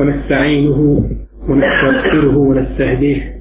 [0.00, 1.08] ونستعينه
[1.48, 3.34] ونستغفره ونستهديه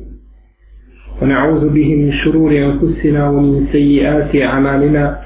[1.22, 5.20] ونعوذ به من شرور أنفسنا ومن سيئات أعمالنا.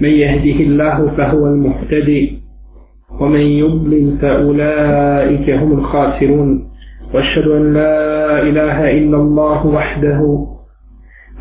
[0.00, 2.38] من يهده الله فهو المهتدي
[3.20, 6.68] ومن يضلل فأولئك هم الخاسرون.
[7.14, 10.46] وأشهد أن لا إله إلا الله وحده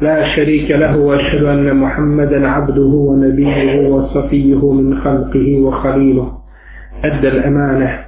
[0.01, 6.31] لا شريك له وأشهد أن محمدا عبده ونبيه وصفيه من خلقه وخليله.
[7.03, 8.00] أدى الأمانة.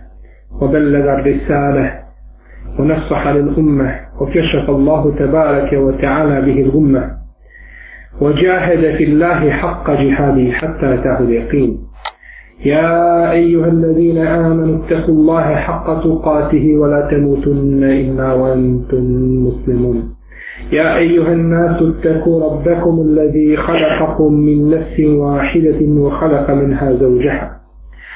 [0.61, 1.91] وبلغ الرسالة
[2.79, 7.11] ونصح للأمة وكشف الله تبارك وتعالى به الأمة
[8.21, 11.77] وجاهد في الله حق جهاده حتى أتاه اليقين.
[12.65, 19.03] يا أيها الذين آمنوا اتقوا الله حق تقاته ولا تموتن إلا وأنتم
[19.47, 20.13] مسلمون.
[20.71, 27.62] يا أيها الناس اتقوا ربكم الذي خلقكم من نفس واحدة وخلق منها زوجها.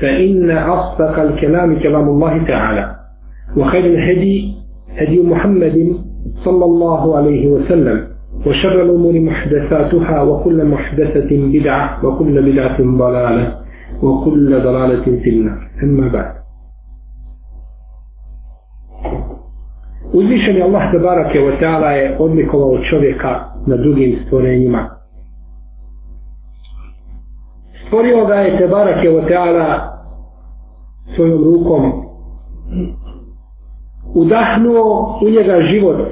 [0.00, 2.94] فإن أصدق الكلام كلام الله تعالى.
[3.56, 4.54] وخير الهدي
[4.96, 5.96] هدي محمد
[6.44, 8.06] صلى الله عليه وسلم
[8.46, 13.54] وشر الأمور محدثاتها وكل محدثة بدعة وكل بدعة ضلالة
[14.02, 15.60] وكل ضلالة في النار.
[15.82, 16.38] أما بعد.
[20.12, 24.97] Uzvišeni Allah tabarake wa ta'ala je odlikovao čovjeka na drugim stvorenjima.
[27.88, 29.98] Stvorio ga je Tebarak je Oteala
[31.16, 31.92] svojom rukom.
[34.14, 36.08] Udahnuo u njega život.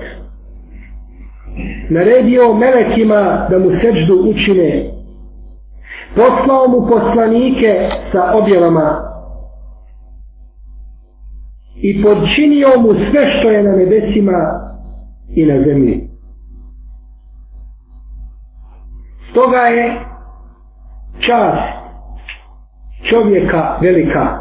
[1.91, 4.91] Naredio melekima da mu seđdu učine.
[6.15, 9.03] Poslao mu poslanike sa objavama
[11.77, 14.61] i podčinio mu sve što je na nebesima
[15.35, 16.09] i na zemlji.
[19.31, 20.16] Stoga je
[21.19, 21.77] čast
[23.11, 24.39] čovjeka velika,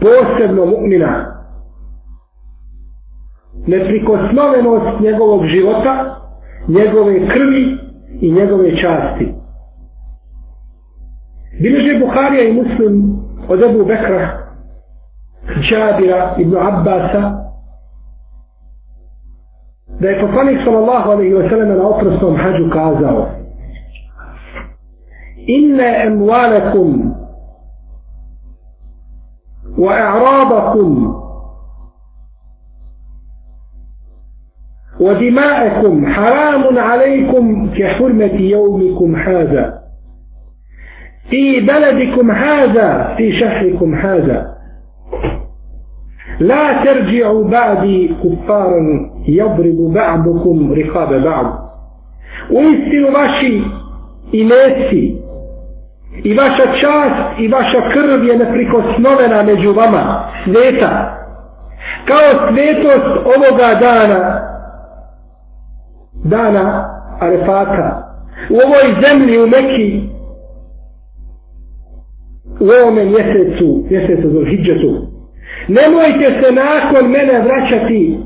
[0.00, 1.24] posebno mu'mina,
[3.66, 6.16] neprikosnovenost njegovog života,
[6.68, 7.78] njegove krvi
[8.20, 9.34] i njegove časti.
[11.60, 13.16] Bileže Buharija i Muslim
[13.48, 14.38] od Ebu Bekra
[15.60, 17.42] Džabira ibn Abbasa
[20.00, 23.41] da je poslanik sallallahu alaihi wa sallam na oprosnom hađu kazao
[25.46, 27.14] emualekum
[29.78, 31.18] wa i'radakum
[35.00, 39.82] ودماءكم حرام عليكم كحرمة يومكم هذا.
[41.30, 44.54] في بلدكم هذا في شهركم هذا.
[46.40, 51.46] لا ترجعوا بعدي كفارا يضرب بعضكم رقاب بعض.
[52.50, 53.64] uistinu vaši
[54.32, 55.21] imeci
[56.24, 61.18] i vaša čast i vaša krv je neprikosnovena među vama sveta
[62.04, 64.40] kao svetost ovoga dana
[66.24, 66.88] dana
[67.20, 68.12] Arefata
[68.50, 70.08] u ovoj zemlji u Mekiji,
[72.60, 75.06] u ovome mjesecu mjesecu Zulhidžetu.
[75.68, 78.18] Nemojte se nakon mene vraćati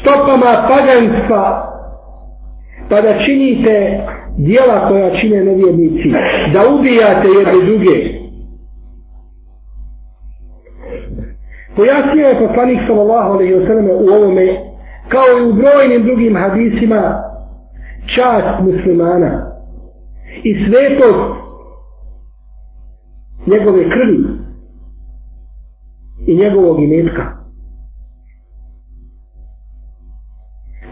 [0.00, 1.72] stopama paganstva
[2.90, 4.00] pa da činite
[4.36, 6.08] dijela koja čine nevjernici.
[6.52, 8.26] Da ubijate jedne druge.
[11.76, 14.46] Pojasnio je poslanik sallallahu alaihi wa sallam u ovome
[15.08, 17.22] kao i u brojnim drugim hadisima
[18.14, 19.52] čast muslimana
[20.42, 21.36] i svetost
[23.46, 24.18] njegove krvi
[26.26, 27.22] i njegovog imetka.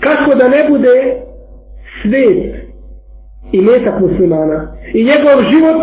[0.00, 1.23] Kako da ne bude
[2.02, 2.64] svet
[3.59, 4.59] imetak muslimana
[4.95, 5.81] i njegov život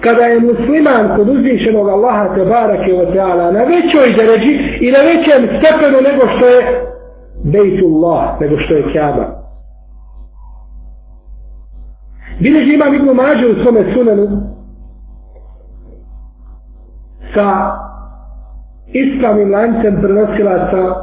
[0.00, 4.98] kada je musliman kod uzvišenog Allaha te barake o teala na većoj deređi i na
[5.10, 6.60] većem stepenu nego što je
[7.44, 9.26] Bejtullah, nego što je Kaaba.
[12.40, 14.26] Bileži imam Ibnu Mađu u svome sunanu
[17.34, 17.46] sa
[18.86, 20.94] ispravnim lancem prenosilaca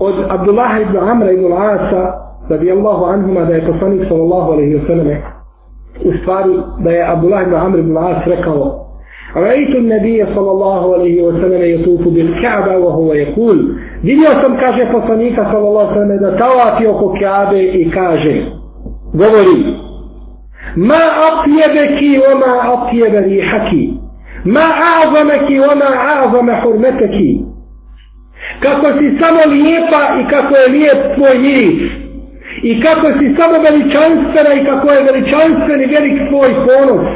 [0.00, 2.12] od Abdullah ibn Amra ibn Asa
[2.48, 5.37] radijallahu anhuma da je poslanik sallallahu alaihi wa sallam
[6.05, 6.53] u stvari
[6.83, 8.83] da je Abdullah ibn Amr ibn As rekao
[9.35, 15.87] رأيت النبي صلى الله عليه وسلم يطوف بالكعبة وهو يقول vidio sam kaže poslanika sallallahu
[15.89, 18.45] alejhi ve sellem da tawafi oko Kabe i kaže
[19.13, 19.75] govori
[20.75, 23.93] ma atyabaki wa ma atyab rihaki
[24.45, 27.41] ma a'zamaki wa ma a'zama hurmataki
[28.59, 31.91] kako si samo lijepa i kako je lijep tvoj miris
[32.62, 37.08] i kako si samo veličanstvena i kako je veličanstveni velik tvoj ponos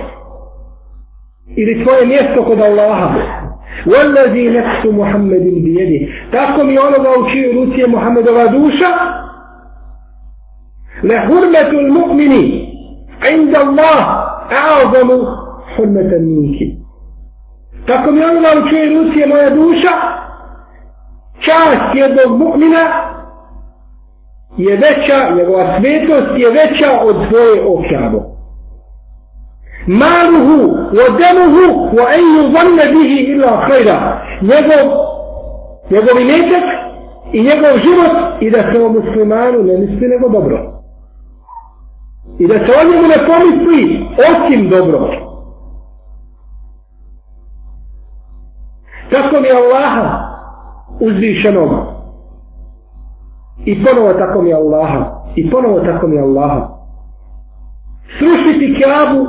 [1.57, 3.43] ili tvoje mjesto kod Allaha
[3.87, 6.13] Wallazi nefsu Muhammedin bijedi.
[6.31, 8.91] Tako mi onoga u čiju ruci je Muhammedova duša.
[11.03, 12.45] Le hurmetu mu'mini
[13.35, 14.05] inda Allah
[14.51, 15.19] a'azamu
[15.77, 16.67] hurmetan minki.
[17.87, 19.93] Tako mi onoga u čiju ruci je moja duša.
[21.41, 23.12] Čast jednog mu'mina
[24.57, 28.33] je veća, njegova svetost je veća od svoje okjabo.
[29.87, 30.59] maluhu
[30.93, 33.99] wa demuhu, wa en yuzanne bihi illa khayra.
[34.43, 34.85] Njegov
[35.91, 36.65] njegov imetak
[37.33, 40.59] i njegov život i da se o muslimanu ne misli nego dobro.
[42.39, 45.11] I da se o njemu ne pomisli osim dobro.
[49.11, 50.29] Tako mi Allaha
[51.01, 52.02] uzvišenoga
[53.65, 56.69] i ponovo tako mi Allaha i ponovo tako mi Allaha
[58.19, 59.27] srušiti kjabu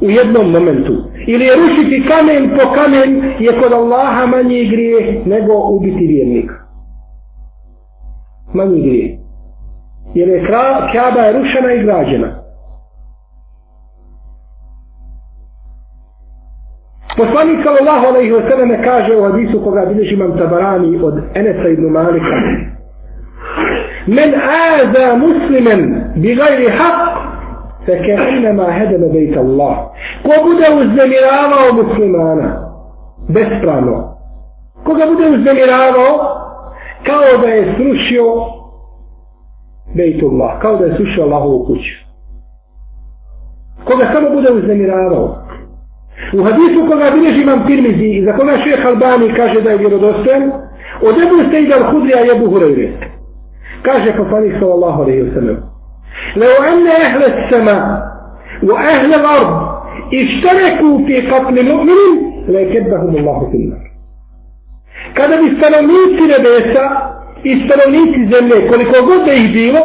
[0.00, 0.92] u jednom momentu.
[1.26, 6.54] Ili je rušiti kamen po kamen je kod Allaha manji grije nego ubiti vjernika.
[8.54, 9.18] Manji grije.
[10.14, 10.46] Jer je
[10.92, 12.42] kjaba je rušena i građena.
[17.16, 21.82] Poslanik sallallahu alejhi ve selleme kaže u hadisu koga bilježi imam Tabarani od Enesa ibn
[21.82, 22.36] Malika
[24.07, 27.17] Men aza muslimen bi gajri haq
[27.87, 29.75] فكأنما هدم بيت الله
[30.23, 32.69] ko bude uznemiravao muslimana
[33.29, 34.17] bespravno
[34.83, 36.11] koga bude uznemiravao
[37.05, 38.23] kao da je srušio
[39.95, 41.95] Bejtullah, kao da je srušio Allahovu kuću
[43.85, 45.35] koga samo bude uznemiravao
[46.33, 50.43] u hadisu koga bilježi imam Tirmizi i za koga šeha Albani kaže da je vjerodostojan
[51.01, 52.89] od Ebu Sejda al-Hudrija i Ebu Hureyre
[53.82, 55.58] kaže poslanik sallallahu alaihi wa sallam
[56.36, 57.84] لو أن أهل السماء
[58.62, 59.52] وأهل الأرض
[60.14, 62.00] اشتركوا في قتل مؤمن
[62.48, 63.92] ليكبهم الله في النار
[65.14, 66.84] kada bi stanovnici nebesa
[67.42, 69.80] i stanovnici zemlje, koliko god da ih bilo,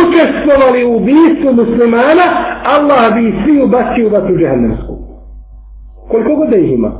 [0.00, 2.26] učestvovali u ubijstvu muslimana,
[2.64, 4.94] Allah bi svi ubacio u vatru džehennemsku.
[6.10, 6.90] Koliko god da ih ima.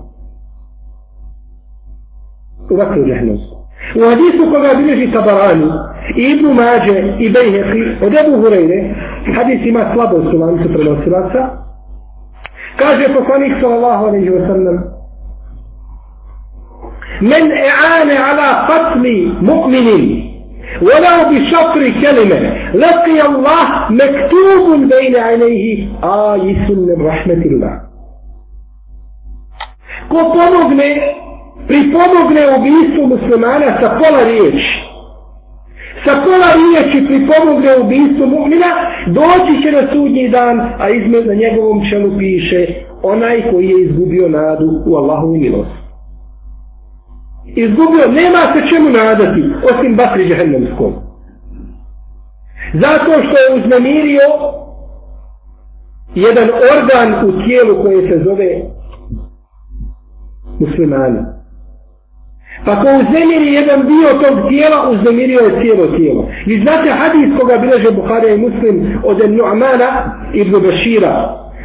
[2.70, 3.56] U vatru džehennemsku.
[3.96, 5.70] U hadisu koga bilježi Tabarani,
[6.15, 8.79] i Ibnu Mađe i Bejheqi od Ebu Hureyre,
[9.35, 11.41] hadis ima slabost u lancu prenosilaca,
[12.79, 14.97] kaže poslanik sallallahu alaihi wa sallam,
[17.21, 19.87] من اعان على قتل مؤمن
[20.81, 22.39] ولو بشطر كلمة
[22.73, 27.87] لقي الله مكتوب بين عينيه آيس من رحمة الله
[30.09, 30.89] ko pomogne
[31.67, 34.67] pripomogne ubijstvu muslimana sa pola riječi
[36.04, 38.70] sa pola riječi pripomogne ubistvu mu'mina,
[39.06, 42.66] doći će na sudnji dan, a izmed na njegovom čelu piše
[43.02, 45.82] onaj koji je izgubio nadu u Allahovu milost.
[47.46, 50.92] Izgubio, nema se čemu nadati, osim batri džehennemskom.
[52.74, 54.28] Zato što je uznemirio
[56.14, 58.50] jedan organ u tijelu koje se zove
[60.60, 61.41] muslimani.
[62.65, 66.29] Pa ko uznemiri jedan dio tog tijela, uznemirio je cijelo tijelo.
[66.45, 69.89] Vi znate hadis koga bileže Buhari i Muslim od Nu'mana
[70.33, 71.13] ibn Bashira,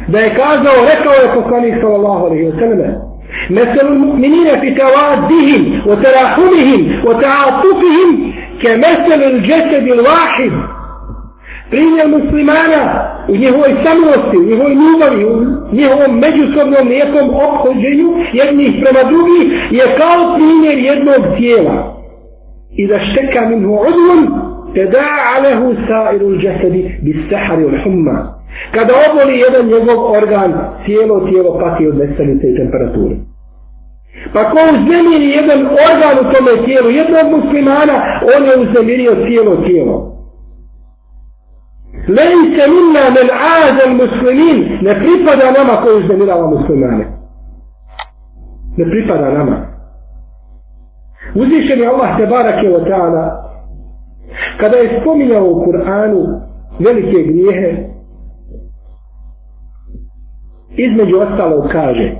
[0.07, 3.13] da je kazao, rekao je poslanik sallallahu alaihi wa sallam,
[3.49, 10.51] مثل المؤمنين في توادهم وتراحمهم وتعاطفهم كمثل الجسد الواحد
[11.71, 12.81] primjer muslimana
[13.28, 15.34] u njihovoj samlosti, u njihovoj ljubavi, u
[15.78, 18.08] njihovom međusobnom nekom obhođenju
[18.40, 19.44] jednih prema drugih
[19.78, 21.76] je kao primjer jednog tijela.
[22.80, 24.22] I da šteka minhu udlun,
[24.74, 25.04] te da
[25.36, 28.18] alehu sa'iru džesedi bis sahari ul humma.
[28.74, 30.50] Kada oboli jedan njegov organ,
[30.84, 33.14] cijelo tijelo pati od nesanice i temperature.
[34.32, 37.96] Pa ko uznemiri jedan organ u tome tijelu, jednog muslimana,
[38.34, 40.17] on je uznemirio cijelo tijelo.
[42.08, 47.04] Lejse minna men aza muslimin ne pripada nama koji uznemirava muslimane.
[48.76, 49.56] Ne pripada nama.
[51.34, 53.48] Uzvišen je Allah te barake wa ta'ala
[54.60, 56.40] kada je spominjao u Kur'anu
[56.78, 57.88] velike grijehe
[60.76, 62.12] između ostalo kaže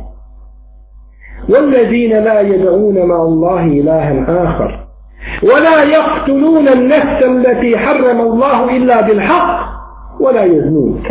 [1.49, 4.87] والذين لا يدعون مع الله إلها آخر
[5.43, 9.68] ولا يقتلون النفس التي حرم الله إلا بالحق
[10.20, 11.04] ولا يزنون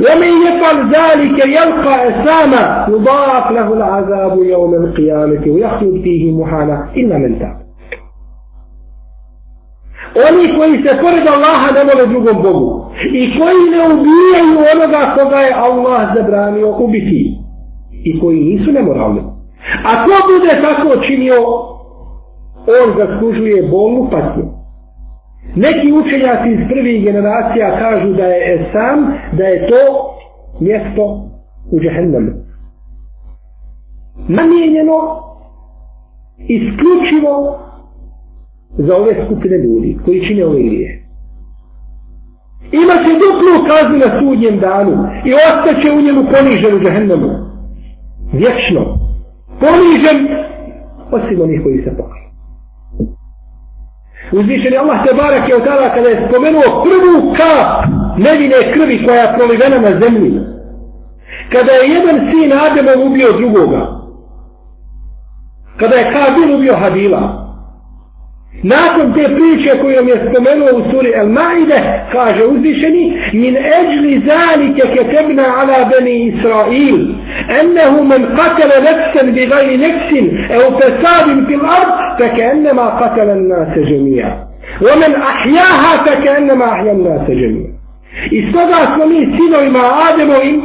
[0.00, 7.38] ومن يفعل ذلك يلقى أساما يضاعف له العذاب يوم القيامة ويخلد فيه محالا إلا من
[7.38, 7.68] تاب
[10.28, 15.36] Oni koji se pored Allaha ne mole drugom Bogu i koji ne ubijaju onoga koga
[15.36, 17.36] je Allah zabranio ubiti
[18.04, 19.20] i koji nisu nemoralni.
[19.84, 21.34] A ko bude tako činio,
[22.82, 24.51] on zaslužuje bolnu patnju.
[25.55, 29.81] Neki učenjaci iz prvih generacija kažu da je sam, da je to
[30.59, 31.03] mjesto
[31.71, 32.31] u džehennemu.
[34.27, 34.97] Namijenjeno
[36.37, 37.59] isključivo
[38.77, 41.03] za ove skupine ljudi koji čine ove grije.
[42.71, 44.93] Ima se duplu kaznu na sudnjem danu
[45.25, 47.29] i ostaće u njemu ponižen u džehennemu.
[48.33, 48.81] Vječno.
[49.59, 50.19] Ponižen
[51.11, 52.23] osim onih koji se pokaju.
[54.33, 57.85] Uzvišen je Allah te barak je od tada kada je spomenuo prvu kap
[58.17, 60.39] nevine krvi koja je prolivena na zemlji.
[61.51, 63.87] Kada je jedan sin Ademov ubio drugoga.
[65.79, 67.42] Kada je Kabil ubio Habila.
[68.63, 71.79] Nakon te priče koju nam je spomenuo u suri El Maide,
[72.11, 76.97] kaže uzvišeni, min eđli zalike ketebna ala beni Israil,
[77.59, 83.35] ennehu men katele nefsen bi gajri nefsin, e u fesadin fil ard, feke ennema katele
[83.35, 84.53] nase žemija.
[84.81, 87.73] ومن أحياها فكأنما أحيا الناس جميعا.
[88.31, 89.79] Istoga smo mi sinovima
[90.09, 90.61] Ademovim,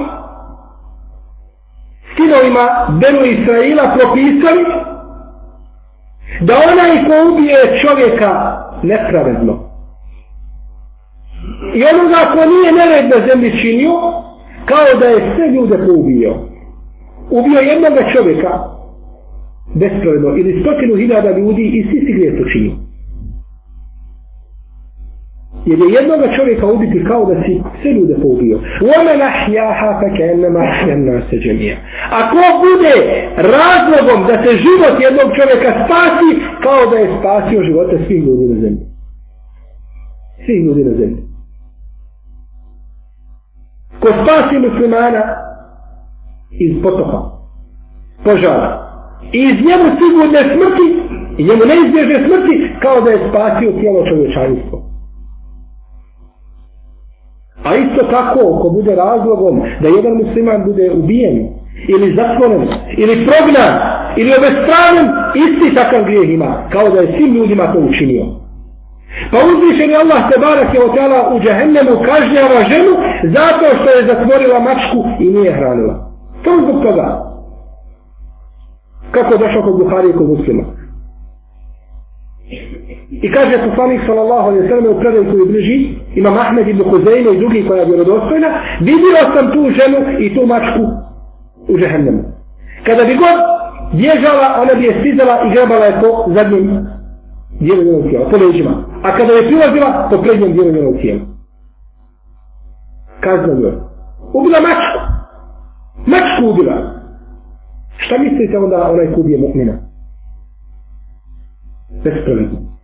[2.16, 4.64] sinovima Benu Israila propisali
[6.40, 8.32] da onaj ko ubije čovjeka
[8.82, 9.54] nepravedno.
[11.74, 13.94] I onoga ko nije nered na zemlji činio
[14.70, 16.32] kao da je sve ljude poubio.
[17.30, 18.52] Ubio jednog čovjeka
[19.74, 22.87] bespravedno ili stotinu hiljada ljudi i svi si gdje to činio
[25.67, 28.57] jer je jednog čovjeka ubiti kao da si sve ljude poubio.
[28.89, 31.77] وَمَنْ أَحْيَاهَا فَكَأَنَّمَا أَحْيَا النَّاسَ جَمِيعًا
[32.21, 32.95] Ako bude
[33.55, 36.29] razlogom da se život jednog čovjeka spasi,
[36.63, 38.85] kao da je spasio živote svih ljudi na zemlji.
[40.45, 41.21] Svih ljudi na zemlji.
[44.01, 45.23] Ko spasi muslimana
[46.59, 47.19] iz potopa,
[48.23, 48.71] požara,
[49.31, 50.87] i iz njemu sigurne smrti,
[51.37, 54.86] i njemu neizbježne smrti, kao da je spasio cijelo čovječanstvo.
[57.64, 61.48] A isto tako, ko bude razlogom da jedan musliman bude ubijen,
[61.88, 63.72] ili zatvoren, ili prognan,
[64.16, 65.06] ili obestranjen,
[65.44, 68.24] isti takav grijeh ima, kao da je svim ljudima to učinio.
[69.30, 72.92] Pa uzvišen je Allah te barak je otala u džahennemu kažnjava ženu
[73.36, 75.94] zato što je zatvorila mačku i nije hranila.
[76.44, 77.06] To zbog toga.
[79.10, 80.64] Kako je došao kod Buhari i kod muslima.
[83.22, 85.78] I kaže poslanik sallallahu alejhi ve sellem u predaju koji bliži,
[86.14, 88.48] ima Ahmed ibn Huzeyme i drugi koja je vjerodostojna,
[88.80, 90.82] vidio sam tu ženu i tu mačku
[91.68, 92.22] u džehennemu.
[92.86, 93.38] Kada bi god
[93.92, 96.86] bježala, ona bi je stizala i grabala je po zadnjem
[97.60, 98.84] dijelu njenog tijela, po leđima.
[99.02, 101.20] A kada je prilazila, po prednjem dijelu njenog tijela.
[103.20, 103.74] Kazna joj.
[104.32, 104.98] Ubila mačku.
[106.06, 106.76] Mačku ubila.
[107.96, 109.74] Šta mislite onda onaj kubije mu'mina?
[112.04, 112.77] Bespravedno.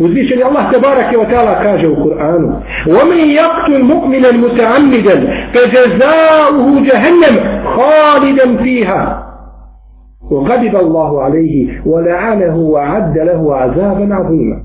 [0.00, 1.94] Uzvišeni Allah te barake wa ta'ala kaže u
[2.86, 5.16] وَمِنْ يقتل مؤمنا متعمدا
[5.54, 7.34] فَجَزَاؤُهُ جَهَنَّمْ
[7.76, 9.02] خَالِدًا فِيهَا.
[10.30, 14.58] وغضب الله عليه ولعنه وعد له عذابا عظيما.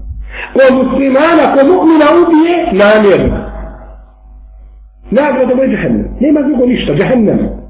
[0.56, 3.22] ومسلمان كمؤمن أوبية نامر
[5.12, 6.06] نعم هذا جهنم.
[6.22, 7.66] ليه ما تقول إيش جهنم؟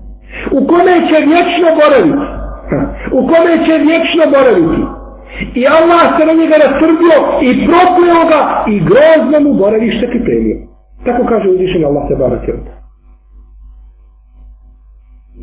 [0.53, 2.19] وكما يتشنو بارلوك
[3.13, 4.84] وكما يتشنو بارلوكي
[5.55, 8.41] I Allah se na njega rastrbio i prokleo ga
[8.73, 10.57] i grozno mu boravište pripremio.
[11.05, 12.53] Tako kaže uzvišen Allah se barak je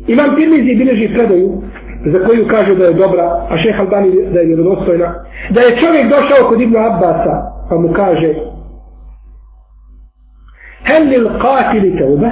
[0.07, 1.61] Imam Tirmizi i bileži predaju
[2.05, 5.13] za koju kaže da je dobra, a šeha Albani da je vjerodostojna,
[5.49, 7.35] da je čovjek došao kod Ibnu Abbasa
[7.69, 8.33] pa mu kaže
[10.87, 12.31] Hel li l'qatili teuba?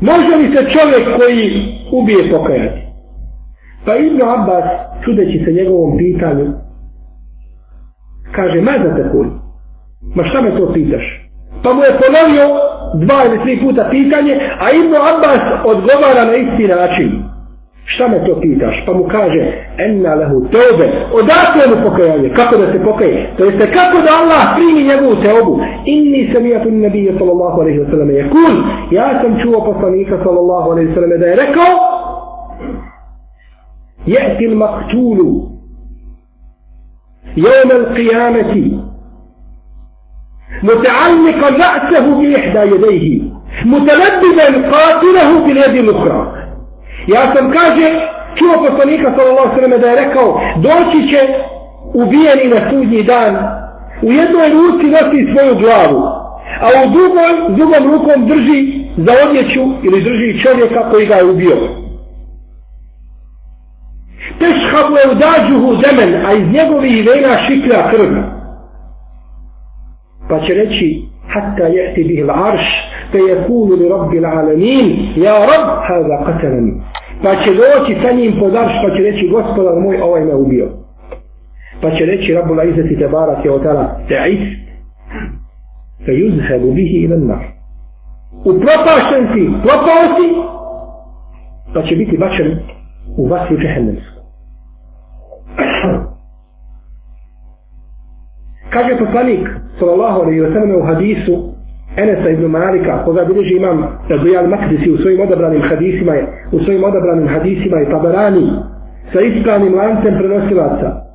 [0.00, 1.50] Može li se čovjek koji
[1.92, 2.89] ubije pokajati?
[3.84, 4.64] Pa Ibn Abbas,
[5.04, 6.46] čudeći se njegovom pitanju,
[8.32, 9.04] kaže, ma za te?
[10.14, 11.30] Ma šta me to pitaš?
[11.62, 12.46] Pa mu je ponovio
[13.04, 14.34] dva ili tri puta pitanje,
[14.64, 17.10] a Ibn Abbas odgovara na isti način.
[17.84, 18.74] Šta me to pitaš?
[18.86, 19.40] Pa mu kaže,
[19.78, 20.86] enna lehu teobe,
[21.20, 23.30] odakle mu pokajanje, kako da se pokaje?
[23.36, 25.60] To jeste, kako da Allah primi njegovu teobu?
[25.84, 28.54] Inni sam ja tu nabije, sallallahu alaihi wa sallam, je kul,
[28.90, 31.72] ja sam čuo poslanika, sallallahu alaihi wa sallam, da je rekao,
[34.05, 35.49] jeti il maktulu,
[37.35, 38.85] jevme il qiyameti,
[40.63, 43.21] متعلقا رأسه بإحدى يديه
[43.65, 46.45] متلبدا قاتله باليد الأخرى
[47.07, 47.87] Ja sam kaže,
[48.35, 51.19] čuo poslanika sallallahu sallam da je rekao, doći će
[51.93, 53.35] ubijeni na sudnji dan,
[54.01, 56.01] u jednoj ruci nosi svoju glavu,
[56.61, 58.59] a u drugoj, drugom rukom drži
[58.97, 61.57] za odjeću ili drži čovjeka koji ga je ubio.
[64.40, 68.14] تشخب اوداجوه زمن a iz njegovih vena šikla krv
[70.28, 70.36] pa
[71.30, 72.66] حتى يأتي به العرش
[73.12, 76.82] فيقول لرب العالمين يا رب هذا قتلني.
[77.24, 80.68] فتشدوتي ثاني بودرش فتشدوتي غسطل الموي أو أين أبيو
[81.82, 84.58] فتشدوتي رب العزة تبارك وتعالى تعيس.
[86.06, 87.52] فيذهب به إلى النار.
[88.46, 90.30] وبرطا شنتي بطاوتي
[91.74, 92.60] فتشدوتي بشن
[93.18, 94.09] وبس جهنم.
[98.72, 101.50] kaže poslanik sallallahu alaihi wa sallam u hadisu
[101.96, 103.86] Enesa ibn Malika, koga bilježi imam
[104.22, 106.12] Dujal Makdisi u svojim odabranim hadisima,
[106.52, 108.50] u svojim odabranim hadisima i tabarani
[109.12, 111.10] sa ispravnim lancem prenosilaca.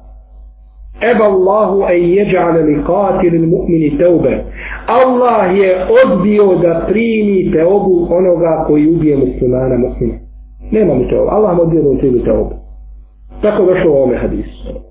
[1.12, 4.44] Eba Allahu en jeđa'ale li katilin mu'mini teube.
[4.88, 10.13] Allah je odbio da primi teobu onoga koji ubije muslimana mu'mina.
[10.72, 11.30] Nema mi teobu.
[11.30, 12.64] Allah mu odbio da primi teobu.
[13.42, 14.86] Tako došlo u ovome hadisu.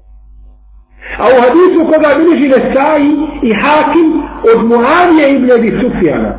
[1.18, 3.06] A u hadisu koga bilježi Nesai
[3.42, 4.08] i Hakim
[4.50, 6.32] od Muavije ibn Abi Sufjana,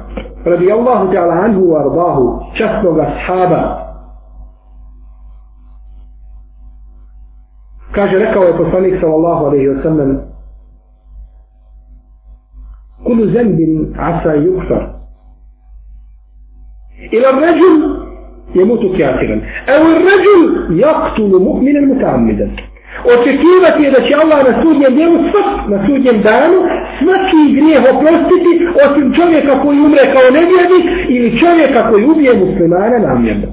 [0.45, 3.85] radi Allahu ta'ala anhu wa ardahu, častnog ashaba,
[7.91, 10.17] kaže, rekao je poslanik sallallahu alaihi wa sallam,
[13.03, 14.83] kulu zembin asa yukfar,
[17.11, 17.94] ila ređul
[18.55, 20.41] je كافرا kjafiran, الرجل
[20.79, 22.49] يقتل مؤمنا متعمدا
[23.13, 26.59] očekivati je da će Allah na sudnjem djelu svak, na sudnjem danu
[26.99, 28.51] svaki grijeh oprostiti
[28.85, 33.47] osim čovjeka koji umre kao nevjernik ili čovjeka koji ubije muslimana namjerno.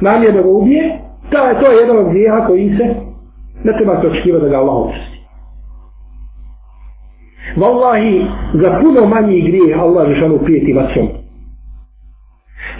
[0.00, 0.98] Namjerno ga ubije,
[1.30, 2.84] ta, je, to je jedan od grijeha koji se
[3.64, 5.12] ne treba se očekivati da ga Allah oprosti.
[7.56, 11.21] Wallahi, za puno manji grijeh Allah je šanu prijeti vatrom.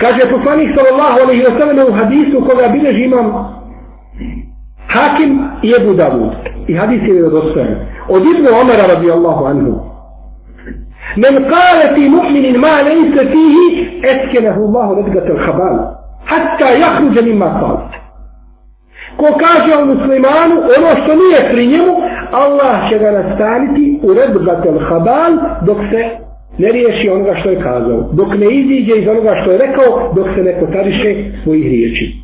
[0.00, 3.26] Kaže poslanik sallallahu alaihi wa sallam u hadisu koga bilježi imam
[4.88, 6.32] Hakim i Ebu Davud.
[6.68, 7.74] I hadis je vjerodostojan.
[8.08, 9.72] Od Ibnu Omara radijallahu anhu.
[11.16, 13.66] Men kale ti mu'minin ma lejse fihi
[14.12, 15.76] etkenehu Allahu redgatel habal.
[16.24, 17.76] Hatta jahruđe nima kal.
[19.16, 21.92] Ko kaže o muslimanu ono što nije pri njemu,
[22.32, 25.32] Allah će ga nastaviti u redgatel habal
[25.66, 28.08] dok se ne riješi onoga što je kazao.
[28.12, 31.10] Dok ne iziđe iz onoga što je rekao, dok se ne potariše
[31.42, 32.22] svojih riječi.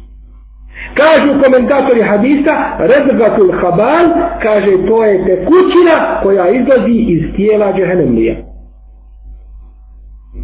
[0.94, 4.06] Kažu komentatori hadisa, rezgatul habal,
[4.42, 8.34] kaže to je tekućina koja izlazi iz tijela džehennemlija.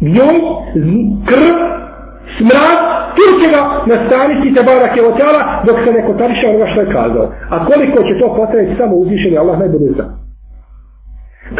[0.01, 0.37] Njoj,
[1.29, 1.55] krv,
[2.37, 2.79] smrad,
[3.15, 5.03] tu će ga nastaniti te barak je
[5.65, 7.31] dok se neko kotariše onoga što je kazao.
[7.49, 10.24] A koliko će to potrajati samo uzvišenje Allah najbolje zna.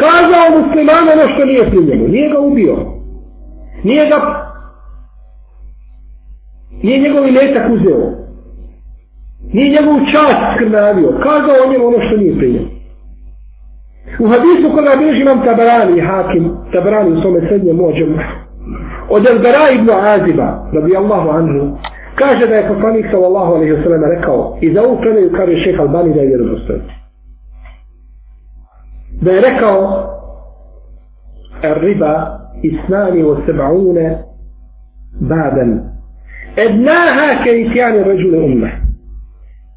[0.02, 2.08] Kazao musliman ono što nije primljeno.
[2.08, 2.76] nije ga ubio.
[3.84, 4.46] Nije ga
[6.82, 8.10] nije njegov imetak uzeo.
[9.52, 11.08] Nije njegovu čast skrnavio.
[11.26, 12.68] Kazao o njemu ono što nije primljeno.
[14.20, 18.18] U hadisu koga bilježi imam Tabarani i Hakim, Tabarani u svome srednje mođem,
[19.10, 21.78] od Elbera ibn Aziba, rabi Allahu anhu,
[22.14, 25.82] kaže da je poslanik sallallahu alaihi wa sallam rekao, i za ovu predaju kaže šeha
[25.82, 26.82] Albani da je vjerozostojen.
[29.20, 30.06] Da je rekao,
[31.62, 34.18] riba isnani o seba'une
[35.20, 35.80] baden,
[36.56, 38.86] ednaha ke itjani ređule umme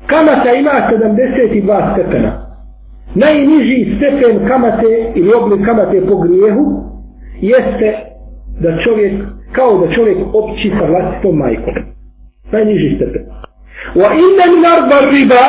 [0.09, 2.31] kamata ima 72 stepena.
[3.15, 6.63] Najniži stepen kamate ili oblik kamate po grijehu
[7.41, 7.89] jeste
[8.59, 9.13] da čovjek,
[9.51, 11.73] kao da čovjek opći sa vlastitom majkom.
[12.51, 13.23] Najniži stepen.
[13.95, 15.43] Wa inna min arba riba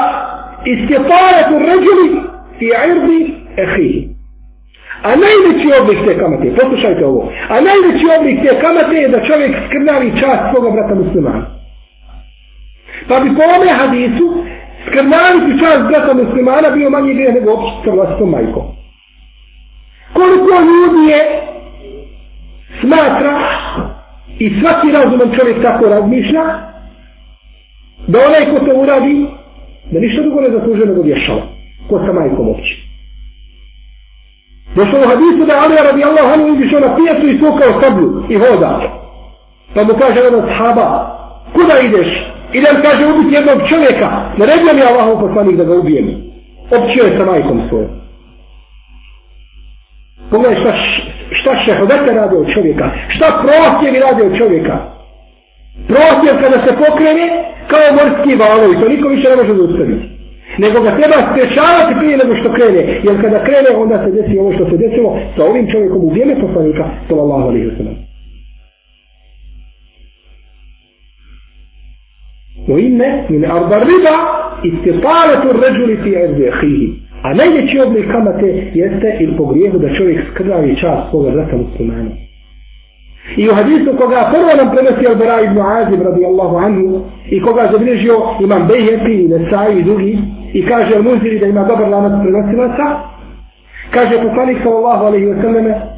[0.73, 2.07] istjeparatu ređuli
[2.59, 4.09] fi irdi ehihi.
[5.03, 9.53] A najveći oblik te kamate, poslušajte ovo, a najveći oblik te kamate je da čovjek
[9.67, 11.47] skrnavi čast svoga brata muslimana.
[13.09, 14.27] Pa bi po ome hadisu
[14.87, 18.67] skrnaviti čast brata muslimana bio manje grijeh nego općiti sa vlastitom majkom.
[20.13, 21.21] Koliko ljudi je
[22.81, 23.35] smatra
[24.39, 26.45] i svaki razuman čovjek tako razmišlja
[28.07, 29.27] da onaj ko to uradi,
[29.91, 31.43] da ništa drugo ne zaslužuje nego vješala.
[31.89, 32.75] Ko sa majkom opće.
[34.75, 38.35] Došlo u hadisu da Ali radi Allah anu izišao na pijacu i sukao sablju i
[38.43, 38.73] hoda.
[39.75, 40.89] Pa mu kaže jedan sahaba,
[41.55, 42.11] kuda ideš?
[42.53, 44.09] Idem kaže ubiti jednog čovjeka.
[44.39, 46.07] Naredio mi Allahov poslanik da ga ubijem.
[46.77, 47.91] Općio je sa majkom svojom.
[50.31, 50.73] Pogledaj šta,
[51.41, 52.91] šta šehodete rade od čovjeka.
[53.15, 54.77] Šta prohtjevi rade od čovjeka.
[55.89, 57.27] Prohtjev kada se pokrene
[57.71, 58.81] kao morski valovi.
[58.81, 60.20] To niko više ne može zaustaviti
[60.58, 62.82] Nego ga treba sprečavati prije nego što krene.
[63.06, 66.42] Jer kada krene onda se desi ovo što se desilo sa ovim čovjekom u vrijeme
[66.42, 66.84] poslanika.
[67.08, 67.98] Sallallahu alaihi wa sallam.
[72.68, 74.16] وإن من أرض الربا
[74.66, 76.90] استطالة الرجل في عرض أخيه
[77.24, 82.12] A najveći oblik kamate jeste ili po grijehu da čovjek skrnavi čast svoga zrata muslimana.
[83.38, 88.16] I u hadisu koga prvo nam prenosi Al-Bara ibn Azim radijallahu anhu i koga zabilježio
[88.44, 90.18] imam Bejhepi i Nesai i drugi
[90.54, 92.88] i kaže al muziri da ima dobar lanac prenosilaca
[93.92, 95.96] kaže poslanik sallallahu alaihi wa sallam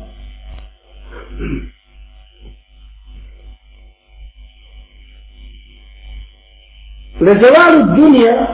[7.21, 8.47] لزوال الدنيا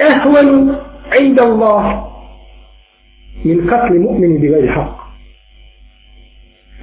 [0.00, 0.76] أهون
[1.12, 2.04] عند الله
[3.44, 5.04] من قتل مؤمن بغير حق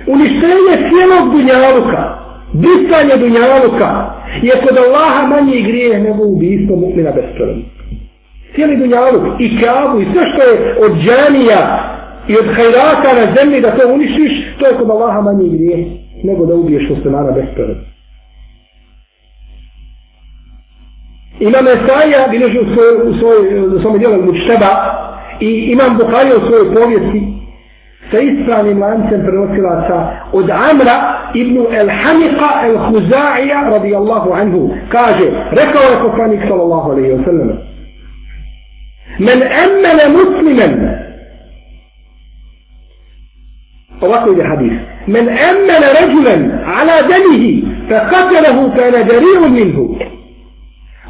[0.07, 2.01] uništenje cijelog dunjaluka
[2.53, 3.89] brisanje dunjaluka
[4.41, 7.63] je kod Allaha manje grije nego ubijstvo mu'mina bez prvom
[8.56, 11.62] cijeli dunjaluk i kabu i sve što je od džanija
[12.28, 15.76] i od hajrata na zemlji da to uništiš to je kod Allaha manje grije
[16.24, 17.76] nego da ubiješ muslimana bez prvom
[21.40, 23.38] Imam Esaija bilježi u svoj, u svoj,
[23.76, 24.72] u svoj djelu Mučteba
[25.40, 27.20] i Imam Bukhari u svojoj povijesti
[28.10, 29.96] sa ispravnim lancem prenosilaca
[30.32, 30.96] od Amra
[31.34, 34.70] ibn El-Haniqa El-Huzaija radijallahu anhu.
[34.88, 37.75] Kaže, rekao je poslanik sallallahu alaihi wa sallam
[39.18, 40.72] men emmene muslimen
[44.00, 44.72] ovako ide hadis
[45.06, 49.98] men emmene ređulen ala demihi fa qatelehu kana jari'un minhu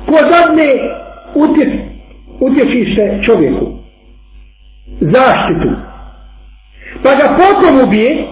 [0.07, 0.69] ko dadne
[1.35, 1.69] utjec,
[2.41, 3.67] utječište čovjeku
[5.01, 5.71] zaštitu
[7.03, 8.25] pa ga potom ubije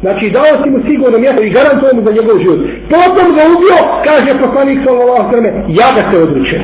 [0.00, 2.60] znači dao si mu sigurno mjesto i garantujem mu za njegov život.
[2.90, 6.62] Potom ga ubio kaže poslanik sallallahu sallam ja ga se odručem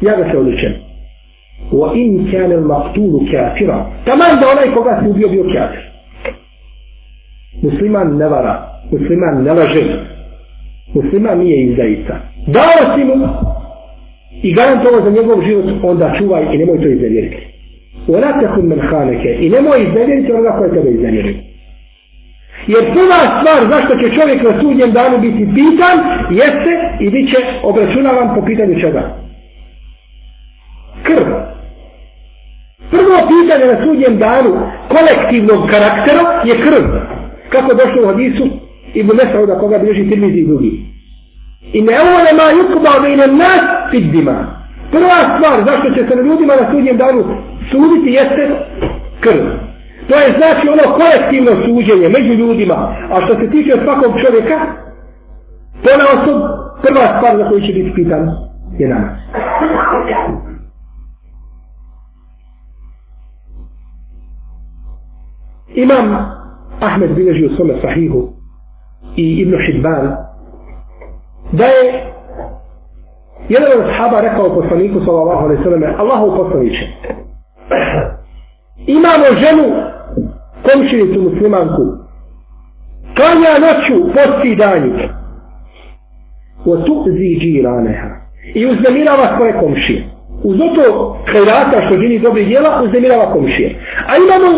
[0.00, 0.91] ja ga se odručem
[1.72, 5.82] wa in kana al-maqtulu kafira taman da onaj koga si ubio bio kafir
[7.62, 8.54] musliman ne vara
[8.90, 9.84] musliman ne laže
[10.94, 12.14] musliman nije izdajica
[12.46, 13.14] dao si mu
[14.42, 17.52] i garantovo za njegov život onda čuvaj i nemoj to iznevjeriti
[18.08, 21.40] ولا تكن من haneke i nemoj iznevjeriti onoga koje tebe iznevjeriti.
[22.66, 25.96] Jer prva stvar zašto će čovjek na sudnjem danu biti pitan
[26.30, 29.21] jeste i bit će obračunavan po pitanju čega.
[33.62, 34.50] Prvo na sudnjem danu
[34.88, 36.84] kolektivnog karaktera je krv.
[37.52, 38.44] Kako došlo u hadisu
[38.94, 40.72] Ibn Mesauda koga bilježi tirmizi i drugi.
[41.72, 44.36] I ne ovo nema yukuba bejne nas fiddima.
[44.90, 47.22] Prva stvar zašto će se na ljudima na sudnjem danu
[47.70, 48.42] suditi jeste
[49.20, 49.44] krv.
[50.08, 52.78] To je znači ono kolektivno suđenje među ljudima.
[53.12, 54.58] A što se tiče svakog čovjeka,
[55.82, 56.38] to na osob,
[56.82, 58.22] prva stvar za koju će biti pitan
[58.78, 59.16] je namaz.
[65.82, 66.06] Imam
[66.80, 68.28] Ahmed bilježi u svome sahihu
[69.16, 70.16] i Ibn Hidban
[71.52, 71.82] da je
[73.48, 76.86] jedan od sahaba rekao poslaniku sallallahu alaihi sallam Allahu poslaniče
[78.86, 79.64] imamo ženu
[80.66, 81.82] komšinicu muslimanku
[83.16, 84.92] klanja noću posti danju
[86.64, 88.08] o tu ziđi raneha
[88.54, 90.04] i uznemirava svoje komšije.
[90.44, 93.68] Uz to krajrata što žini dobri djela uznemirava komšije.
[94.08, 94.48] A imamo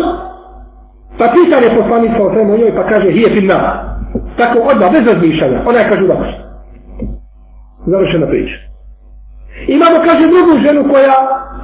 [1.17, 3.57] pa pitan je poslanik sa osrem o njoj pa kaže hije finna
[4.37, 6.29] tako odmah bez razmišljanja ona je kažu dobro
[7.85, 8.65] završena priča
[9.67, 11.15] Imamo, kaže, drugu ženu koja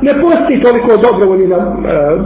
[0.02, 2.18] ne posti toliko dobrovoljni na, e,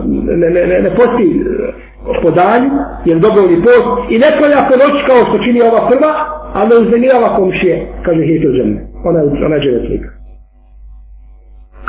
[0.41, 2.69] ne, ne, ne, ne posti e, po danju,
[3.05, 6.11] jer dobrovoljni post, i ne kolja po noć kao što čini ova prva,
[6.53, 8.77] a ne uznemirava komšije, kaže, hijetel žene.
[9.05, 10.09] Ona ona je dževetnika.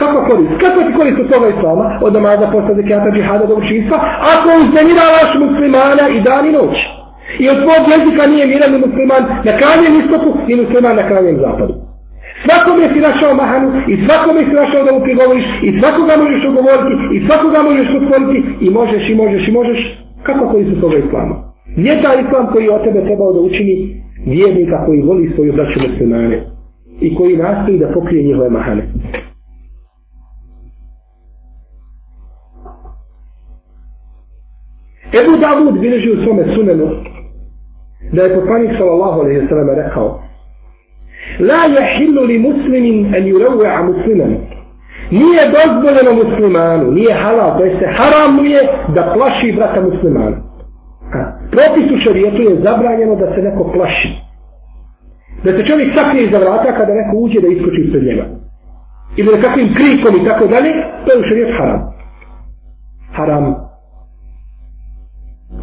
[0.00, 0.52] Kako korist?
[0.62, 1.84] Kako ti korist od toga islama?
[2.06, 3.96] Od namaza, posta, zekijata, džihada, dobročinstva?
[4.32, 6.76] Ako uznemiravaš muslimana i dan i noć.
[7.42, 11.36] I od tvojeg jezika nije miran ni musliman na krajnjem istoku, ni musliman na krajnjem
[11.44, 11.74] zapadu.
[12.44, 16.94] Svakome si našao mahanu i svakome si našao da mu prigovoriš i svakoga možeš ugovoriti
[17.16, 19.80] i svakoga možeš otvoriti i možeš i možeš i možeš.
[20.26, 21.34] Kako koji su toga islama?
[21.76, 23.74] Gdje je taj islam koji od tebe trebao da učini
[24.26, 26.36] vjernika koji voli svoju braću muslimane.
[27.00, 28.82] i koji nastoji da pokrije njihove mahane.
[35.20, 36.86] Ebu Davud bilježi u svome sunenu
[38.12, 40.22] da je poslanik sallallahu alaihi sallam rekao
[41.40, 44.36] La jahillu li muslimin an yurawwa musliman
[45.10, 48.60] Nije dozvoljeno muslimanu, nije halal, to jeste haram haram je
[48.94, 50.36] da plaši brata muslimana.
[51.50, 54.08] Propis u šarijetu je zabranjeno da se neko plaši.
[55.44, 58.24] Da se čovjek sakrije iza vrata kada neko uđe da iskoči ispred njega.
[59.16, 60.70] Ili da kakvim krikom i tako dalje,
[61.04, 61.80] to je u šarijetu haram.
[63.12, 63.65] Haram.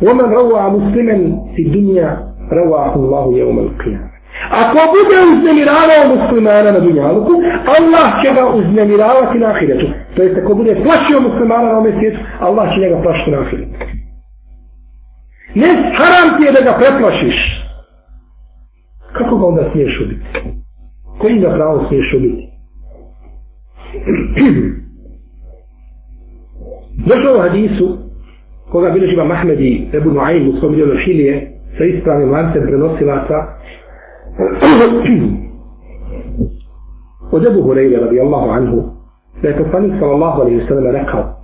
[0.03, 4.09] ومن روى مسلما في الدنيا رواه الله يوم القيامة
[4.51, 7.33] Ako bude uznemiravao muslimana na dunjaluku,
[7.79, 9.87] Allah će ga uznemiravati na ahiretu.
[10.17, 13.75] To jest, ako bude plašio muslimana na ovom svijetu, Allah će njega plašiti na ahiretu.
[15.55, 17.39] Ne, haram ti je da ga preplašiš.
[19.13, 20.25] Kako ga onda smiješ ubiti?
[21.19, 22.49] Koji ga pravo smiješ ubiti?
[27.07, 27.99] Došlo u hadisu,
[28.74, 33.38] koga bilježi vam Ahmed i Ebu Nuaym u svom dijelu Hilije, sa ispravnim lancem prenosilaca,
[37.32, 38.84] od Ebu Hureyre radijallahu anhu
[39.42, 41.44] da je poslanik sallallahu alaihi sallam rekao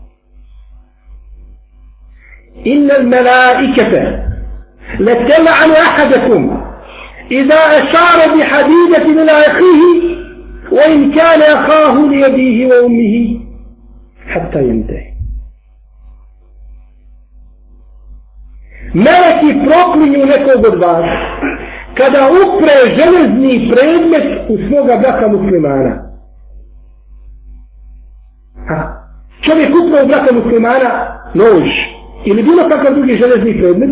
[2.68, 3.94] إن الملائكة
[5.00, 6.62] لتلعن أحدكم
[7.32, 9.82] إذا أشار بحديدة إلى أخيه
[10.72, 13.40] وإن كان أخاه ليديه وأمه
[14.28, 15.09] حتى ينتهي
[18.94, 21.06] Meleki proklinju nekog od vas
[21.98, 25.94] kada upre železni predmet u svoga braka muslimana.
[28.68, 28.80] Ha.
[29.42, 30.90] Čovjek upre u braka muslimana
[31.34, 31.70] nož
[32.26, 33.90] ili bilo kakav drugi železni predmet,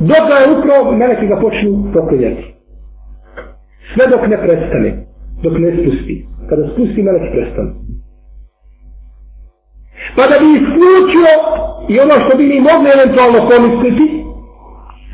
[0.00, 2.54] dok ga je upro, meleki ga počnu proklinjati.
[3.94, 4.90] Sve dok ne prestane,
[5.42, 6.26] dok ne spusti.
[6.48, 7.70] Kada spusti, meleki prestane.
[10.16, 11.30] Pa da bi isključio
[11.92, 14.06] i ono što bi mi mogli eventualno pomisliti,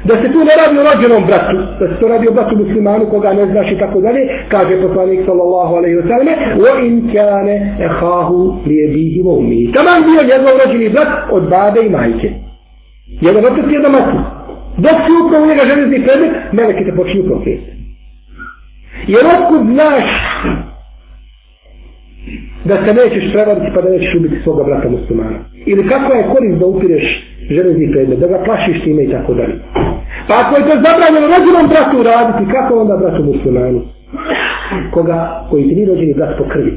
[0.09, 3.05] da se tu ne radi o rođenom bratu, da se to radi o bratu muslimanu
[3.11, 6.29] koga ne znaš i tako dalje, kaže poslanik sallallahu alaihi wa sallam,
[6.67, 7.57] o in kane
[7.87, 9.73] ehahu lijebihi wa umi.
[9.73, 12.29] Taman bio njegov rođeni brat od babe i majke.
[13.21, 14.17] Jedan otac jedna mati.
[14.85, 17.73] Dok si upravo u njega železni predmet, meleki te počinju profesiti.
[19.13, 20.07] Jer otkud znaš
[22.65, 25.39] da se nećeš prevariti pa da nećeš ubiti svoga brata muslimana.
[25.67, 27.05] Ili kako je korist da upireš
[27.51, 29.55] železni predmet, da ga plašiš time i tako dalje.
[30.29, 33.81] Pa ako je to zabranjeno rođenom bratu raditi, kako onda bratu muslimanu?
[34.95, 36.73] Koga, koji ti nije rođeni brat po krvi.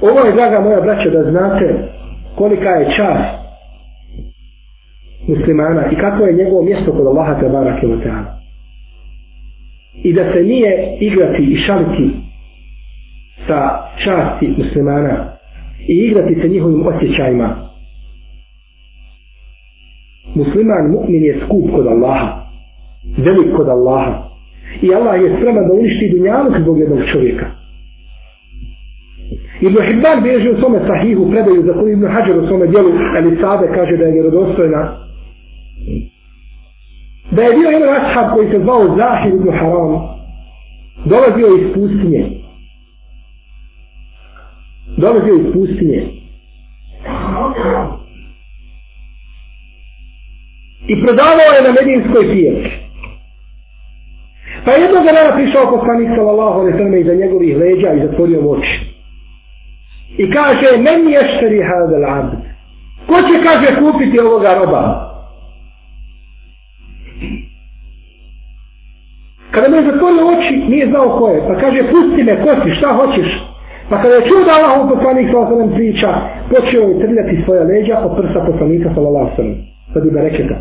[0.00, 1.74] Ovo je, draga moja braća, da znate
[2.38, 3.40] kolika je čast
[5.28, 8.39] muslimana i kako je njegovo mjesto kod Allaha te barake wa ta'ala.
[10.02, 12.10] I da se nije igrati i šaliti
[13.46, 13.60] sa
[14.04, 15.32] časti muslimana
[15.88, 17.70] i igrati se njihovim osjećajima.
[20.34, 22.46] Musliman, mu'min je skup kod Allaha,
[23.18, 24.30] velik kod Allaha.
[24.82, 27.46] I Allah je spreman da uništi dunjaluk zbog jednog čovjeka.
[29.60, 33.36] Ibn Hibban bježi u svome sahihu predaju za koju Ibn Hajar u svome dijelu Ali
[33.74, 34.80] kaže da je vjerodostojna.
[37.30, 39.92] Da je bio jedan ashab koji se zvao Zahir ibn Haram.
[41.04, 42.40] Dolazio iz pustinje
[44.96, 46.00] dolazio iz pustinje.
[50.88, 52.70] I prodavao je na medinskoj pijaci.
[54.64, 58.76] Pa jednog dana prišao poslanik sallallahu alaihi sallam iza njegovih leđa i zatvorio oči.
[60.18, 62.32] I kaže, meni ješteri hada hadal abd.
[63.06, 65.09] Ko će, kaže, kupiti ovoga roba?
[69.54, 71.38] Kada me zatvorio oči, nije znao ko je.
[71.48, 73.28] Pa kaže, pusti me, ko si, šta hoćeš?
[73.90, 76.08] Pa kada je čuo da Allah u poslanik sa osanem priča,
[76.52, 79.48] počeo je trljati svoja leđa od prsa poslanika sa lalasom.
[79.92, 80.56] Sad je bereketa.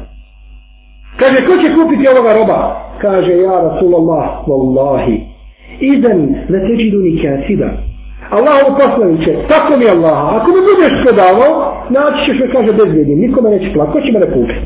[1.20, 2.60] Kaže, ko će kupiti ovoga roba?
[3.02, 5.18] Kaže, ja Rasulallah, wallahi.
[5.80, 7.70] idem ne teđi du ni kasida.
[8.30, 11.54] Allah u poslaniće, tako mi Allah, ako mi budeš prodavao,
[11.90, 14.66] naći ćeš me, kaže, bezvjednim, nikome neće plati, ko će mene kupiti?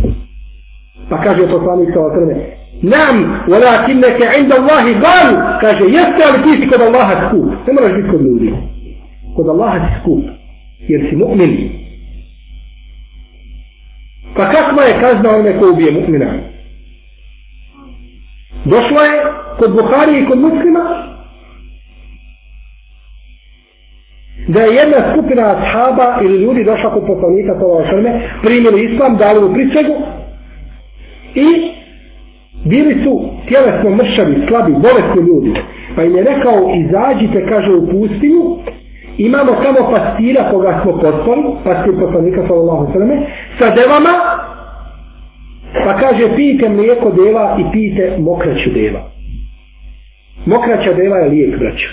[1.09, 2.39] Pa kaže poslanik sa osanem,
[2.83, 5.29] Nam, walakinnaka inda Allahi gal,
[5.61, 7.67] kaže, jeste ali ti si kod Allaha skup.
[7.67, 8.53] Ne moraš biti kod ljudi.
[9.35, 10.23] Kod Allaha si skup.
[10.87, 11.53] Jer si mu'min.
[14.35, 16.27] Pa kakva je kazna onome ko ubije mu'mina?
[18.65, 19.23] Došla je
[19.59, 20.83] kod Buhari i kod muslima
[24.47, 27.83] da je jedna skupina ashaba ili ljudi došla kod poslanika to
[28.41, 29.95] primili islam, dali mu prisegu
[31.35, 31.47] i
[32.65, 35.52] bili su tjelesno mršavi, slabi, bolesni ljudi.
[35.95, 38.43] Pa im je rekao, izađite, kaže, u pustinju,
[39.17, 43.10] imamo tamo pastira koga smo poslali, pastir poslanika, sallallahu sallam,
[43.60, 44.13] sa devama,
[45.86, 49.13] pa kaže, pijte mlijeko deva i pijte mokraću deva.
[50.45, 51.89] Mokraća deva je lijek, braća.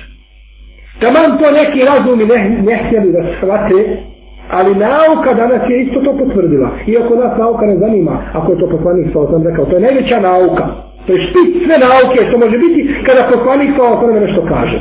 [1.00, 4.09] Taman to neki razumi ne, ne htjeli da shvate,
[4.50, 6.70] Ali nauka danas je isto to potvrdila.
[6.86, 10.20] Iako nas nauka ne zanima, ako je to poslanik sa osam rekao, to je najveća
[10.20, 10.66] nauka.
[11.06, 14.78] To je špit sve nauke što može biti kada poslanik sa osam nešto kaže.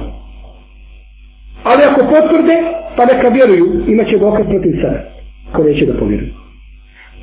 [1.64, 2.56] Ali ako potvrde,
[2.98, 5.00] pa neka vjeruju, imaće dokaz protiv sebe.
[5.54, 6.34] Ko neće da povjeruju.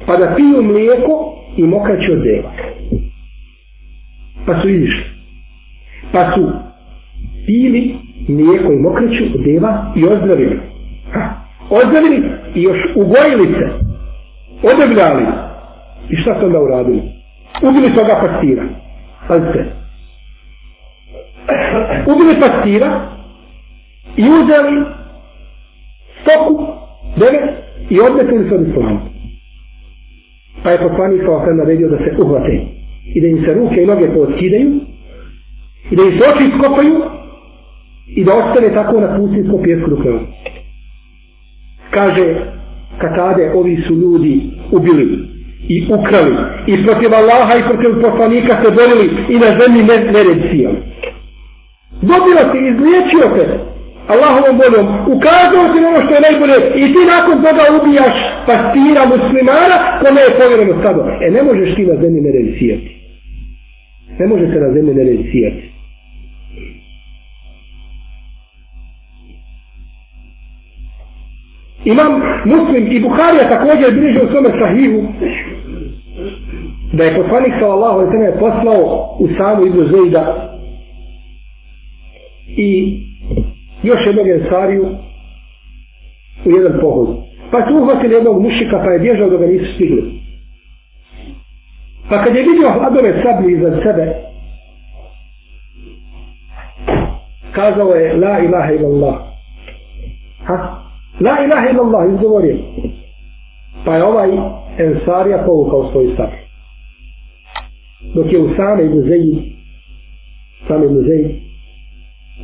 [0.06, 1.12] Pa da piju mlijeko
[1.56, 2.50] i mokraće od deva.
[4.46, 5.04] Pa su izišli.
[6.12, 6.52] Pa su
[7.46, 7.94] pili
[8.28, 10.58] mlijeko i mokraću od deva i ozdravili.
[11.12, 13.68] Ha odzavili i još ugojili se,
[14.62, 15.26] odebljali.
[16.10, 17.02] I šta su onda uradili?
[17.62, 18.64] Ubili toga pastira.
[19.28, 19.64] Pazite.
[22.12, 23.00] Ubili pastira
[24.16, 24.84] i uzeli
[26.22, 26.66] stoku,
[27.16, 29.00] devet, i odmetili se od islama.
[30.62, 32.60] Pa je poslanik sa osam naredio da se uhvate
[33.14, 34.80] i da im se ruke i noge pootkidaju
[35.90, 36.94] i da im se oči iskopaju
[38.06, 40.12] i da ostane tako na pustinsko pjesku dok ne
[41.98, 42.26] kaže
[42.98, 44.34] katade ovi su ljudi
[44.72, 45.06] ubili
[45.74, 46.34] i ukrali
[46.66, 50.80] i protiv Allaha i protiv poslanika se borili i na zemlji ne, nered sijali.
[52.10, 53.44] Dobilo se, izliječio se
[54.12, 58.16] Allahovom boljom, ukazao se ono što je najbolje i ti nakon toga ubijaš
[58.48, 61.02] pastira muslimana kome je povjereno stado.
[61.24, 62.90] E ne možeš ti na zemlji nered sijati.
[64.18, 65.75] Ne može se na zemlji nered sijati.
[71.92, 72.12] Imam
[72.44, 75.02] Muslim i Buharija također bliže u svome sahihu
[76.92, 80.50] da je poslanik sallallahu alaihi sallam poslao u samu Ibnu Zejda
[82.46, 83.00] i
[83.82, 84.86] još jednog ensariju
[86.44, 87.08] u jedan pohod.
[87.50, 90.20] Pa su uhvatili jednog mušika pa je bježao da ga nisu stigli.
[92.08, 94.14] Pa kad je vidio hladove sablje iza sebe,
[97.52, 99.14] kazao je la ilaha illallah.
[100.46, 100.85] Ha?
[101.20, 102.56] La ilaha illallah, izgovorio.
[103.84, 104.30] Pa je ovaj
[104.78, 106.28] ensarija povukao svoj stav.
[108.14, 109.36] Dok je Usame ibn Zeyd,
[110.64, 111.30] Usame ibn Zeyd,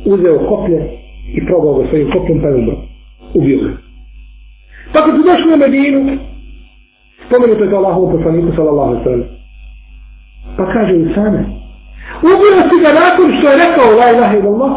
[0.05, 0.79] uzeo koplje
[1.33, 2.77] i probao ga svojim kopljem pa je umro.
[3.33, 3.71] Ubio ga.
[4.93, 6.17] Pa kad su došli na Medinu,
[7.25, 9.23] spomenuto je to Allahovu poslaniku sallallahu sallam.
[10.57, 11.41] Pa kaže Usame,
[12.21, 14.73] ubio si ga nakon što je rekao la ilaha illallah,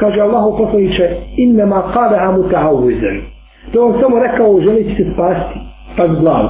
[0.00, 3.32] kaže Allahu poslaniče innama qala muta'awwizan
[3.72, 5.58] to on samo rekao želeći se spasti
[5.96, 6.48] pa s glavu.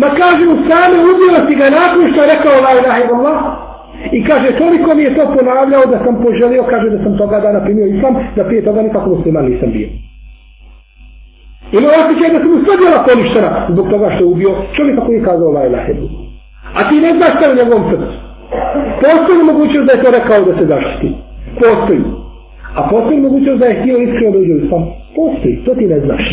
[0.00, 3.38] Ma kaže u same ubio si ga nakon što je rekao la ilaha illallah
[4.12, 7.60] i kaže toliko mi je to ponavljao da sam poželio kaže da sam toga dana
[7.64, 9.88] primio islam da prije toga nikako musliman nisam bio.
[11.72, 15.24] Ima osjećaj da sam mu djela poništena zbog toga što je ubio čovjeka koji je
[15.24, 16.24] kazao la ilaha illallah.
[16.78, 18.16] A ti ne znaš što je u njegovom srcu.
[19.02, 21.08] Postoji mogućnost da je to rekao da se zaštiti?
[21.58, 22.20] Postoji
[22.74, 24.84] A postoji mogućnost da je htio iskreno dođe u islam?
[25.16, 26.24] Postoji, to ti ne znaš.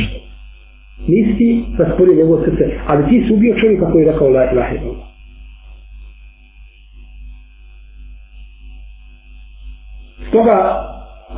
[1.08, 4.76] Nisi ti rasporio njegovo srce, ali ti si ubio čovjeka koji je rekao la ilaha
[4.76, 5.08] illallah.
[10.30, 10.58] Stoga,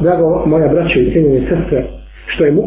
[0.02, 1.86] drago moja braća i cijenjene sestre,
[2.28, 2.62] što je mu...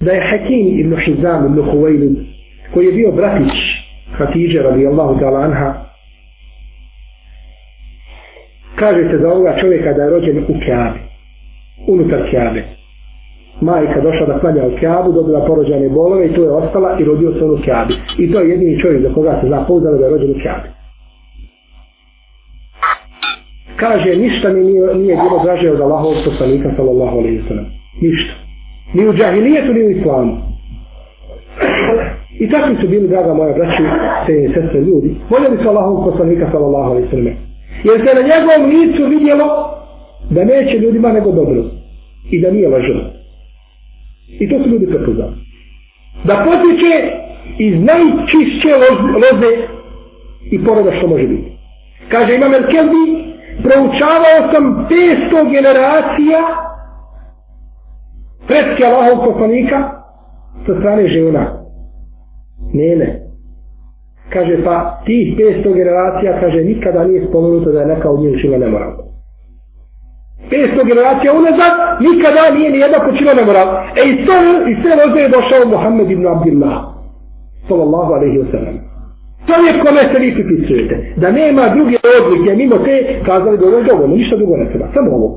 [0.00, 2.16] da je Hakim ibn Hizam ibn Huwailid,
[2.74, 3.67] koji je bio bratić
[4.18, 5.74] Hatidže radijallahu ta'ala anha
[8.78, 11.00] kaže se za ovoga čovjeka da je rođen u Kjabi
[11.88, 12.62] unutar Kjabe
[13.60, 17.32] majka došla da klanja u Kjabu dobila porođane bolove i tu je ostala i rodio
[17.32, 20.04] se on u Kjabi i to je jedini čovjek za koga se zna pouzdano da
[20.04, 20.68] je rođen u Kjabi
[23.78, 27.66] kaže ništa mi nije, nije bilo draže od Allahovog poslanika sallallahu alaihi sallam.
[28.02, 28.34] Ništa.
[28.94, 30.32] Ni u džahilijetu ni u islamu.
[32.40, 33.82] I takvi su bili, draga moja braći,
[34.26, 35.16] se i sestre ljudi.
[35.30, 37.36] Voljeli su Allahom poslanika, sallallahu alaihi sallam.
[37.84, 39.46] Jer se na njegovom licu vidjelo
[40.30, 41.64] da neće ljudima nego dobro.
[42.30, 43.00] I da nije lažno.
[44.40, 45.32] I to su ljudi prepoznali.
[46.24, 46.92] Da potiče
[47.58, 48.70] iz najčišće
[49.22, 49.52] loze
[50.50, 51.52] i poroda što može biti.
[52.08, 53.04] Kaže Imam El Kelbi,
[53.62, 56.40] proučavao sam 500 generacija
[58.46, 59.90] predske Allahov poslanika
[60.66, 61.67] sa strane žena.
[62.74, 63.08] Nene.
[64.32, 68.58] Kaže, pa ti 500 generacija, kaže, nikada nije spomenuto da je neka od njih učila
[68.58, 69.08] nemoralno.
[70.50, 71.72] 500 generacija unazad,
[72.06, 73.68] nikada nije ni jedna počila nemoral.
[74.00, 74.36] E i to,
[74.70, 76.76] i sve roze je došao Muhammed ibn Abdillah,
[77.68, 78.76] sallallahu alaihi wa sallam.
[79.46, 80.94] To je kome se vi pripisujete.
[81.16, 82.94] Da nema druge odlike, mimo te,
[83.26, 85.28] kazali da ovo dovoljno, ništa drugo ne treba, samo ovo.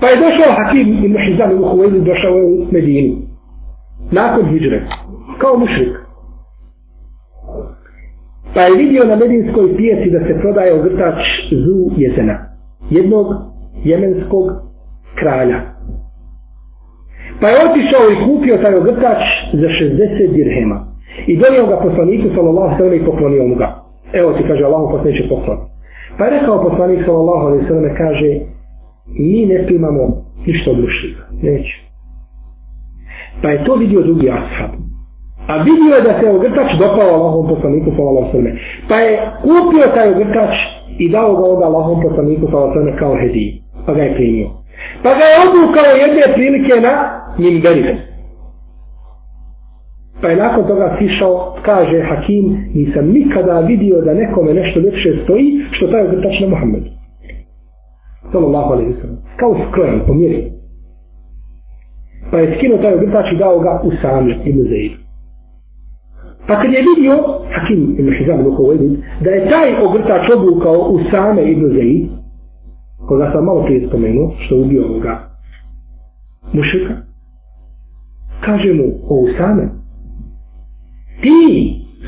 [0.00, 3.27] Pa je došao Hakim ibn Hizam ibn Huvayli, došao je u Medinu.
[4.12, 4.82] Nakon hijre,
[5.38, 6.08] kao mušrik.
[8.54, 11.18] Pa je vidio na medinskoj pijaci da se prodaje ogrtač
[11.50, 12.38] zu jezena.
[12.90, 13.26] Jednog
[13.84, 14.46] jemenskog
[15.14, 15.60] kralja.
[17.40, 20.86] Pa je otišao i kupio taj ogrtač za 60 dirhema.
[21.26, 23.84] I donio ga poslaniku sallallahu sallam i poklonio mu ga.
[24.12, 25.58] Evo ti kaže Allah poslaniče poklon.
[26.18, 28.40] Pa je rekao poslanik sallallahu sallam kaže
[29.06, 30.02] mi ne primamo
[30.46, 31.22] ništa od mušlika.
[31.42, 31.87] Neće.
[33.42, 34.70] Pa je to vidio drugi ashab.
[35.48, 38.56] A vidio je da se ogrtač dopao Allahom poslaniku sallallahu sallam.
[38.88, 39.12] Pa je
[39.42, 40.54] kupio taj ogrtač
[40.98, 43.52] i dao ga onda Allahom poslaniku sallallahu sallam kao hediju.
[43.86, 44.48] Pa ga je primio.
[45.02, 46.94] Pa ga je obukao jedne prilike na
[47.38, 47.94] minberive.
[50.20, 55.60] Pa je nakon toga sišao, kaže Hakim, nisam nikada vidio da nekome nešto ljepše stoji,
[55.70, 56.90] što taj ogrtač na Muhammedu.
[58.32, 59.18] Sallallahu alaihi sallam.
[59.36, 60.57] Kao skrojan, pomjeri.
[62.30, 65.08] Pa je skinuo taj ogrtač i dao ga u sami, ibn Zaidu.
[66.48, 67.14] Pa kad je vidio,
[67.54, 68.74] Hakim ibn Hizam dok ovo
[69.20, 72.08] da je taj ogrtač obukao u same ibn Zaid,
[73.08, 75.18] koga sam malo prije spomenuo, što je ubio ovoga
[76.52, 76.94] mušika,
[78.44, 79.68] kaže mu, o Usame,
[81.22, 81.40] ti,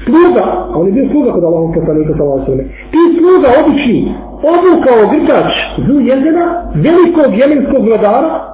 [0.04, 4.14] sluga, a on je bio sluga kod Allahom poslanika sa Allahom sveme, ti sluga obični,
[4.52, 5.52] obukao grtač
[5.86, 8.49] zu Jezena, velikog jemenskog vladara,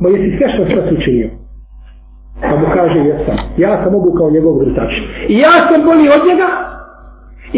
[0.00, 1.28] ma jesi sve što sve učinio.
[2.42, 3.38] Pa mu kaže, jesam.
[3.56, 4.92] Ja sam mogu kao njegov vrtač.
[5.28, 6.48] I ja sam bolji od njega.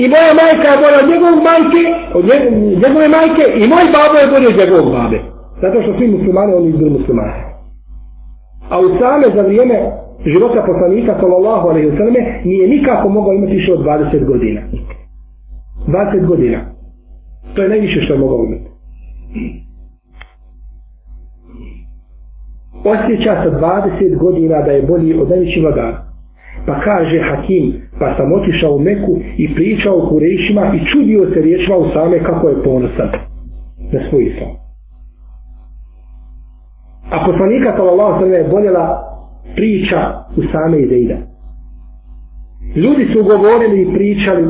[0.01, 1.83] I moja majka je bolja od njegovog majke,
[2.19, 2.25] od
[2.85, 3.45] njegove majke.
[3.61, 5.19] I moj babo je bolji od njegovog babe.
[5.63, 7.35] Zato što svi muslimani, oni izbili muslimani.
[8.73, 9.77] A u same za vrijeme
[10.33, 12.15] života poslanika, sallallahu alaihi wa sallam,
[12.45, 14.61] nije nikako mogao imati više od 20 godina.
[15.87, 16.61] 20 godina.
[17.55, 18.69] To je najviše što je mogao imati
[22.93, 26.07] osjeća sa 20 godina da je bolji od najvećih vladara.
[26.67, 30.21] Pa kaže Hakim, pa sam otišao u Meku i pričao u
[30.75, 33.09] i čudio se riječima u same kako je ponosan
[33.93, 34.51] na svoj islam.
[37.11, 39.03] A poslanika sallallahu sallam je boljela
[39.55, 39.99] priča
[40.37, 41.17] u same Izeida.
[42.77, 44.45] Ljudi su govorili i pričali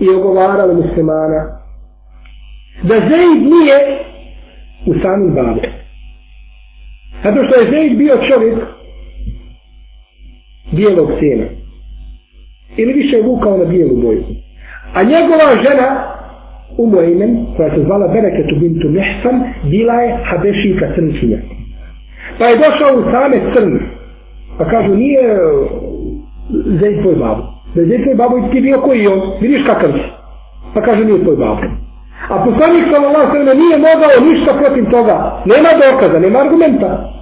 [0.00, 1.40] i ogovarali muslimana
[2.82, 3.78] da Zeid nije
[4.86, 5.83] u samim babu.
[7.24, 8.54] Zato što je Zeid bio čovjek
[10.72, 11.46] bijelog sjena.
[12.76, 14.24] Ili više je vukao na bijelu boju.
[14.94, 16.14] A njegova žena,
[16.78, 21.38] Umu Eymen, koja se zvala Bereketu bintu Mehsan, bila je Habešika crnčinja.
[22.38, 23.78] Pa je došao u same crn.
[24.58, 25.38] Pa kažu, nije e,
[26.80, 27.42] Zeid tvoj babo.
[27.74, 30.10] Da je Zeid tvoj babo i ti bio koji on, vidiš kakav si.
[30.74, 31.60] Pa kažu, nije tvoj babo.
[32.28, 35.42] A poslanik sallallahu sallam nije mogao ništa protiv toga.
[35.44, 37.13] Nema dokaza, nema argumenta.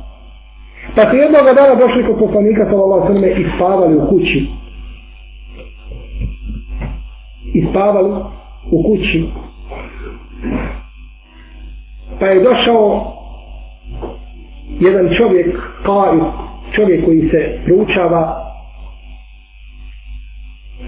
[0.97, 4.47] Pa su jednog dana došli kod poslanika sallallahu sallam i spavali u kući.
[7.55, 8.11] I spavali
[8.70, 9.24] u kući.
[12.20, 13.12] Pa je došao
[14.80, 16.32] jedan čovjek, kao
[16.74, 18.53] čovjek koji se proučava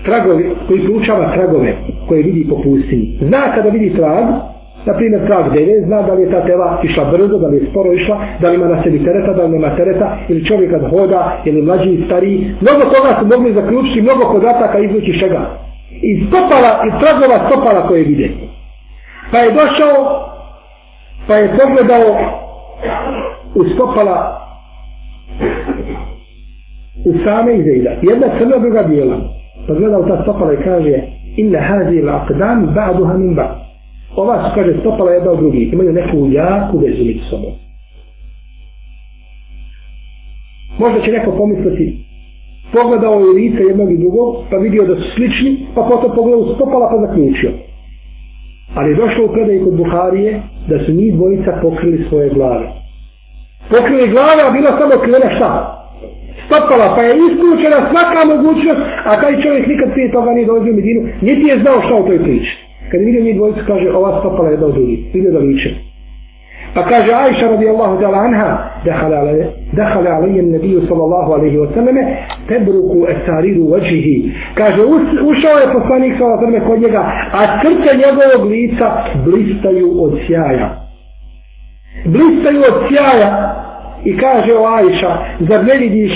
[0.04, 1.76] tragovi, koji proučava tragove
[2.08, 3.18] koje vidi po pustinji.
[3.20, 4.53] Zna kada vidi trag,
[4.86, 7.66] na primjer trag deve, zna da li je ta tela išla brzo, da li je
[7.70, 10.90] sporo išla, da li ima na sebi tereta, da li nema tereta, ili čovjek kad
[10.90, 12.54] hoda, ili mlađi i stariji.
[12.60, 15.40] Mnogo toga su mogli zaključiti, mnogo podataka izvući čega.
[16.02, 18.30] Iz stopala, iz tragova stopala koje vide.
[19.32, 19.96] Pa je došao,
[21.26, 22.06] pa je pogledao
[23.54, 24.40] u stopala
[27.04, 27.90] u same izejda.
[28.02, 29.16] Jedna crna, druga bijela
[29.66, 31.02] pa gledao ta stopala i kaže
[31.36, 33.63] inna hazi il aqdam ba'duha min ba'
[34.16, 35.72] ova su kaže stopala jedna od drugih.
[35.72, 37.52] Imaju neku jaku vezu među sobom
[40.78, 41.86] možda će neko pomisliti
[42.72, 46.88] pogledao je lice jednog i drugog pa vidio da su slični pa potom pogledao stopala
[46.90, 47.50] pa zaključio.
[48.74, 52.66] Ali je došlo u predaj kod Buharije da su njih dvojica pokrili svoje glave.
[53.70, 55.50] Pokrili glave a bila samo krivena šta?
[56.46, 60.76] Stopala, pa je isključena svaka mogućnost, a taj čovjek nikad prije toga nije dolazio u
[60.76, 62.52] Medinu, niti je znao šta u toj priči.
[62.90, 65.10] Kad vidio njih dvojicu, kaže, ova stopala je jedna od drugi.
[65.14, 65.70] vidio da liče.
[66.74, 68.50] Pa kaže Aisha radijallahu ta'ala anha,
[68.84, 72.02] dehale alaihi nabiju sallallahu alaihi wa sallame,
[72.48, 74.32] tebruku esariru vađihi.
[74.54, 74.80] Kaže,
[75.32, 78.88] ušao je poslanik sallallahu alaihi kod njega, a crte njegovog lica
[79.24, 80.68] blistaju od sjaja.
[82.04, 83.60] Blistaju od sjaja.
[84.04, 86.12] I kaže o Aisha, zar ne vidiš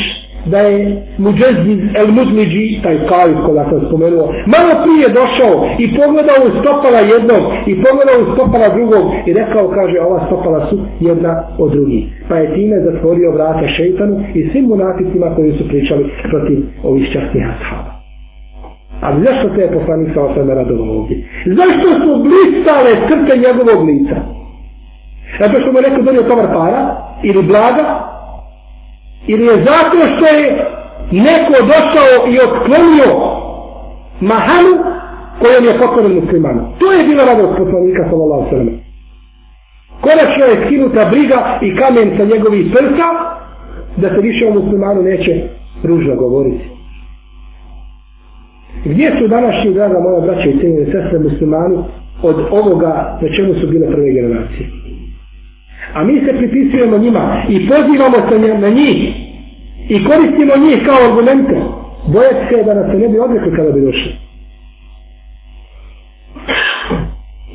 [0.47, 6.41] da je Muđezid el Muzmiđi, taj kalis koga sam spomenuo, malo prije došao i pogledao
[6.47, 11.32] u stopala jednog i pogledao u stopala drugog i rekao, kaže, ova stopala su jedna
[11.59, 12.05] od drugih.
[12.28, 17.45] Pa je time zatvorio vrata šeitanu i svim munaficima koji su pričali protiv ovih častnih
[17.55, 17.93] ashaba.
[19.01, 21.16] A zašto se je poslanik sa osam radovao ovdje?
[21.47, 24.16] Zašto su blistale crte njegovog lica?
[25.41, 26.80] Zato što mu neko donio tovar para
[27.22, 27.84] ili blaga
[29.27, 30.47] ili je zato što je
[31.12, 33.11] neko došao i otklonio
[34.21, 34.75] mahanu
[35.43, 36.62] kojom je pokoren muslimana.
[36.79, 38.69] To je bila radost poslanika sallallahu sallam.
[40.01, 43.09] Konačno je skinuta briga i kamen sa njegovih prsa
[43.97, 45.33] da se više o muslimanu neće
[45.85, 46.64] ružno govoriti.
[48.85, 51.79] Gdje su današnji, draga moja braća i sestre muslimani
[52.23, 54.78] od ovoga na čemu su bile prve generacije?
[55.95, 58.99] A mi se pripisujemo njima i pozivamo se na njih
[59.89, 61.57] i koristimo njih kao argumente.
[62.12, 64.12] Bojati se da nas se ne bi odrekli kada bi došli.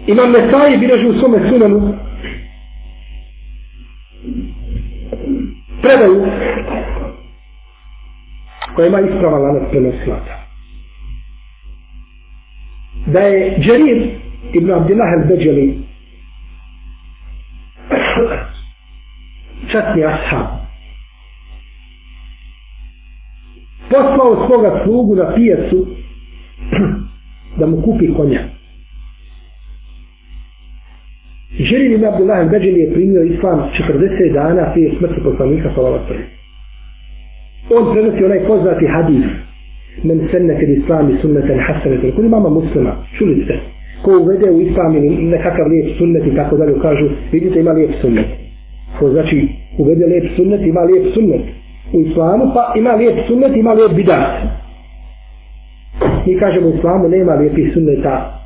[0.08, 1.94] Imam Nesaji bileži u svome sunanu
[5.82, 6.26] predaju
[8.76, 10.36] koja ima isprava lanac prenoslata.
[13.06, 14.10] Da je Džerir
[14.54, 15.74] ibn Abdillah al-Beđeli
[19.74, 20.48] časni ashab.
[23.90, 25.88] Poslao svoga slugu na pijacu
[27.60, 28.42] da mu kupi konja.
[31.60, 36.14] Želim ibn Abdullah al-Beđeli je primio islam 40 dana prije smrti poslanika sallallahu
[37.78, 39.26] On prenosi onaj poznati hadis
[40.04, 43.60] men senne kad islami sunneten hasaneten kod imama muslima čuli ste
[44.04, 47.92] ko uvede u islam ili nekakav lijep sunnet i tako dalje kažu vidite ima lijep
[48.02, 48.26] sunnet
[49.00, 49.48] ko znači
[49.78, 51.42] uvede lijep sunnet, ima lijep sunnet
[51.94, 54.42] u islamu, pa ima lijep sunnet, ima lijep bidat.
[56.26, 58.40] Mi kažemo u islamu nema lijepih sunneta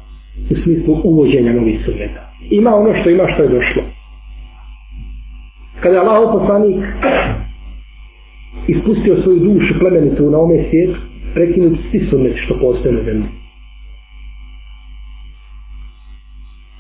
[0.51, 2.21] u smislu uvođenja novih sunneta.
[2.49, 3.84] Ima ono što ima što je došlo.
[5.80, 6.86] Kada je Allah poslanik
[8.67, 10.99] ispustio svoju dušu plemenitu na ome svijetu,
[11.34, 13.28] prekinuti svi sunneti što postoje na zemlji.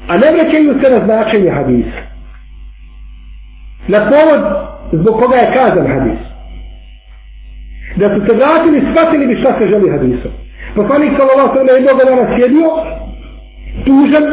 [0.07, 2.16] A ne vraćaju se na značenje hadisa
[3.87, 4.41] na povod
[4.91, 6.19] zbog koga je kazan hadis.
[7.95, 10.31] Da su se vratili, shvatili bi šta se želi hadisom.
[10.75, 12.69] Poslanik sallallahu sallam je jednog dana sjedio,
[13.85, 14.25] tužan,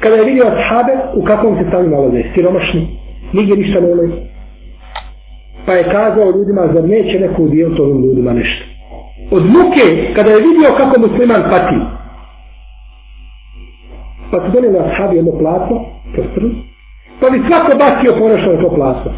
[0.00, 2.88] kada je vidio ashabe, u kakvom se stanju nalaze, siromašni,
[3.32, 4.12] nigdje ništa ne imaju.
[5.66, 8.64] Pa je kazao ljudima, zar neće neko udijeliti ovim ljudima nešto.
[9.30, 11.76] Od muke, kada je vidio kako musliman pati,
[14.30, 15.76] Pa su donijeli ashabi jedno platno,
[16.14, 16.50] prstrn,
[17.20, 19.12] pa bi svako bacio ponešto na to platno.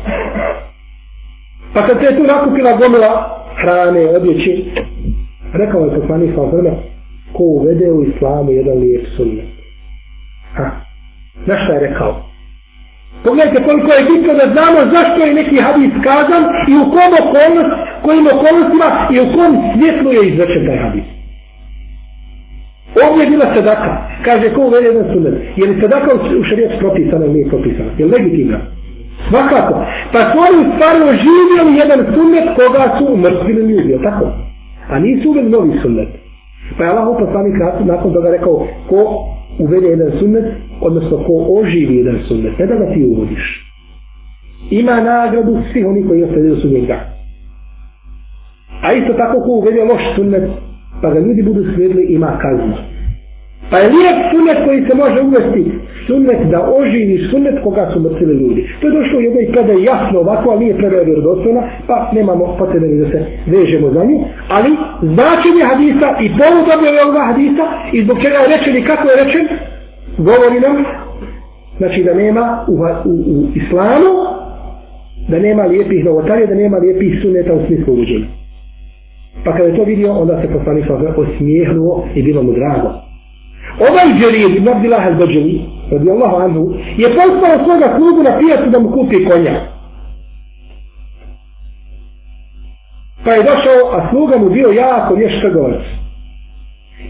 [1.75, 3.13] Pa kad se je tu nakupila gomila
[3.61, 4.53] hrane, odjeće,
[5.53, 6.71] rekao je poslanik sa vrme,
[7.33, 9.49] ko uvede u islamu jedan lijep sunnet.
[10.55, 10.71] Ha,
[11.47, 12.29] na šta je rekao?
[13.25, 17.73] Pogledajte koliko je bitno da znamo zašto je neki hadis kazan i u kom okolnost,
[18.05, 21.07] kojim okolnostima i u kom svjetlu je izvršen taj hadis.
[23.05, 23.91] Ovdje je bila sadaka.
[24.25, 25.35] Kaže, ko uvede jedan sunnet?
[25.57, 26.09] Je li sadaka
[26.41, 27.91] u šarijetu propisana ili nije propisana?
[27.99, 28.59] Je li legitimna?
[29.29, 29.75] Svakako.
[30.13, 34.27] Pa su oni stvari oživjeli jedan sunnet koga su umrtvili ljudi, je tako?
[34.89, 36.09] A nisu uveli novi sunnet.
[36.79, 38.99] Pa je Allah poslanik nakon toga rekao, ko
[39.59, 40.45] uvede jedan sunnet,
[40.81, 43.45] odnosno ko oživi jedan sunnet, ne da ga ti uvodiš.
[44.71, 46.91] Ima nagradu svih oni koji ostavljaju sunnet.
[48.83, 50.51] A isto tako ko uvede loš sunnet,
[51.03, 52.75] pa da ljudi budu slijedili, ima kaznu.
[53.71, 55.63] Pa je lijep sunnet koji se može uvesti,
[56.07, 58.69] sunnet da oživi sunnet koga su mrtvili ljudi.
[58.81, 62.87] To je došlo u jednoj predaji jasno ovako, ali nije predaja vjerodostojna, pa nemamo potrebe
[62.87, 64.19] da se vežemo za nju.
[64.49, 64.71] Ali
[65.15, 69.25] značenje hadisa i povod objave ovoga hadisa i zbog čega je rečen i kako je
[69.25, 69.47] rečen,
[70.19, 70.77] govori nam,
[71.79, 72.75] znači da nema u,
[73.11, 74.13] u, u islamu,
[75.29, 78.27] da nema lijepih novotarija, da nema lijepih sunneta u smislu uđenja.
[79.45, 83.09] Pa kada je to vidio, onda se poslanik sa osmijehnuo i bilo mu drago.
[83.81, 85.61] Ovaj Džerir, ibn Abdillah al-Bajali,
[85.91, 89.61] radijallahu anhu, je poslao svoga klubu na pijacu da mu kupi konja.
[93.25, 95.83] Pa je došao, a sluga mu bio jako vješ trgovac.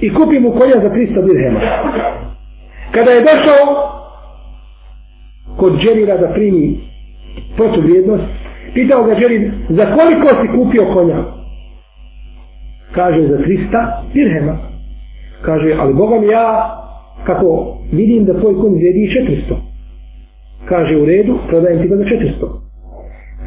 [0.01, 1.61] I kupi mu konja za 300 dirhema.
[2.91, 3.64] Kada je došao
[5.57, 6.81] kod Džerira da primi
[7.57, 8.24] protuvrijednost,
[8.74, 11.38] pitao ga Džerir, za koliko si kupio konja?
[12.99, 14.57] Kaže, za 300 dirhema.
[15.42, 16.46] Kaže, ali Bogom ja,
[17.26, 19.11] kako vidim da tvoj konj vrijedi
[19.51, 19.55] 400.
[20.68, 22.49] Kaže, u redu, prodajem ti ga za 400.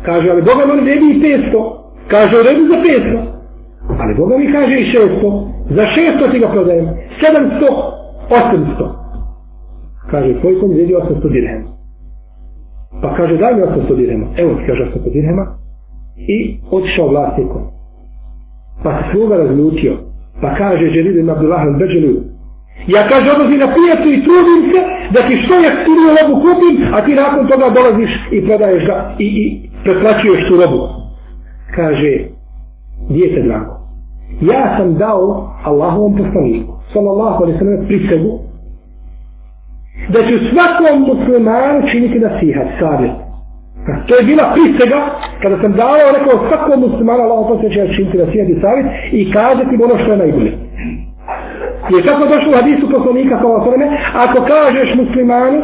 [0.06, 1.20] Kaže, ali Bogom on vrijedi
[1.54, 1.82] 500.
[2.08, 3.42] Kaže, u redu za 500.
[4.00, 5.48] Ali Boga mi kaže i 600.
[5.70, 6.86] Za 600 ti ga prodajem.
[6.86, 6.92] 700,
[8.30, 8.90] 800.
[10.12, 11.68] Kaže, tvoj konj vrijedi 800 dirhema.
[13.02, 14.26] Pa kaže, daj mi 800 dirhema.
[14.38, 15.46] Evo ti kaže 800 dirhema.
[16.18, 17.81] I otišao vlasnikom.
[18.84, 19.94] Pa se sluga razlutio.
[20.42, 22.32] Pa kaže, Dželid ibn Abdullah al-Beđeliju,
[22.88, 24.80] Ja kaže, odlazi na pijacu i trudim se
[25.14, 29.26] da ti što jeftiniju robu kupim, a ti nakon toga dolaziš i prodaješ ga i,
[29.42, 30.82] i pretlačuješ tu robu.
[31.76, 32.12] Kaže,
[33.10, 33.74] djete drago,
[34.42, 38.40] ja sam dao Allahovom poslaniku, sallallahu alaihi sallam, prisegu,
[40.14, 43.21] da ću svakom muslimanu činiti nasihat, savjet.
[43.86, 45.00] Pa to je bila prisega,
[45.42, 49.84] kada sam dao, rekao svakom muslimanu Allahom poslaniku će činiti na i savjet i kazati
[49.86, 50.52] ono što je najbolje.
[51.94, 53.88] Je kako došlo u hadisu poslanika kao osvrame,
[54.24, 55.60] ako kažeš muslimanu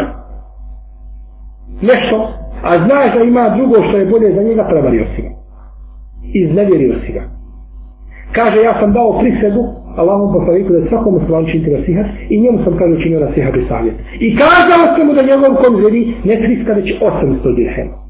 [1.81, 2.17] nešto,
[2.63, 5.31] a znaš da ima drugo što je bolje za njega, prevario si ga.
[6.33, 7.23] Iznevjerio si ga.
[8.31, 9.61] Kaže, ja sam dao prisegu
[9.97, 13.95] Allahom poslaniku da svakom muslimanu činiti nasihat i njemu sam kaže učinio nasihat i savjet.
[14.19, 18.06] I kazao sam mu da njegov kom želi ne 300 već 800 dirhema.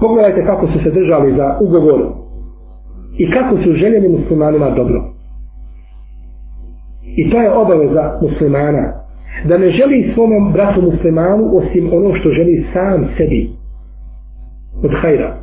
[0.00, 2.00] Pogledajte kako su se držali za ugovor
[3.18, 5.00] i kako su željeli muslimanima dobro.
[7.16, 8.92] I to je obaveza muslimana.
[9.48, 13.50] Da ne želi svome bratu muslimanu osim ono što želi sam sebi.
[14.84, 15.36] Od hajra.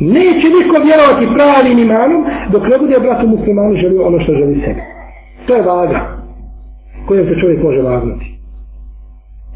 [0.00, 4.80] Neće niko vjerovati pravim imanom dok ne bude bratu muslimanu želio ono što želi sebi.
[5.46, 6.00] To je vaga
[7.06, 8.35] kojom se čovjek može vagnuti.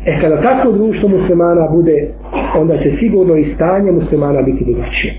[0.07, 2.14] E kada tako društvo muslimana bude,
[2.61, 5.12] onda će sigurno i stanje muslimana biti drugačije.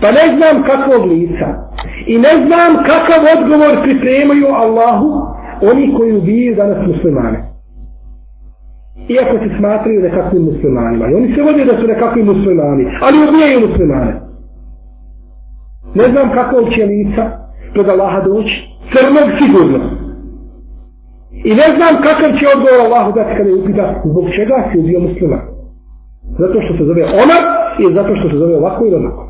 [0.00, 1.48] Pa ne znam kakvog lica
[2.06, 5.08] i ne znam kakav odgovor pripremaju Allahu
[5.70, 7.38] oni koji ubijaju danas muslimane.
[9.08, 11.10] Iako se smatraju nekakvim muslimanima.
[11.10, 14.14] I oni se vode da su nekakvi muslimani, ali ubijaju muslimane.
[15.94, 17.24] Ne znam kakvog će lica
[17.72, 18.56] pred Allaha doći.
[18.92, 19.78] Crnog sigurno.
[21.48, 25.00] I ne znam kakav će odgovor Allahu dati kada je upita zbog čega si ubio
[25.00, 25.38] muslima.
[26.38, 27.42] Zato što se zove Omar
[27.82, 29.24] i zato što se zove ovako ili onako.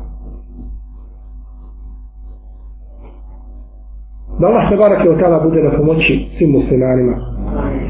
[4.39, 7.15] Da Allah se barak je od tada bude na pomoći svim muslimanima.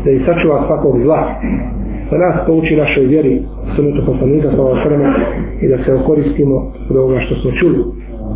[0.03, 1.22] Da ih sačuva svakog zla.
[2.11, 3.43] Da nas pouči našoj vjeri
[3.76, 4.78] sunetu poslanika sa ovog
[5.61, 6.55] i da se okoristimo
[6.89, 7.80] od ovoga što smo čuli.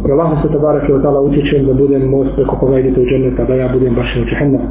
[0.08, 3.06] Da Allah se tabarak je od tada utječem da budem most preko koga idete u
[3.06, 4.62] džennet, da ja budem baš u džehennem.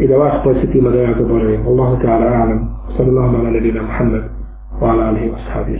[0.00, 1.66] I da vas posjetimo da ja zaboravim.
[1.66, 2.60] Allahu ta'ala alam.
[2.96, 4.22] Sallallahu ala nebina Muhammed.
[4.80, 5.76] Wa ala alihi wa sahabi.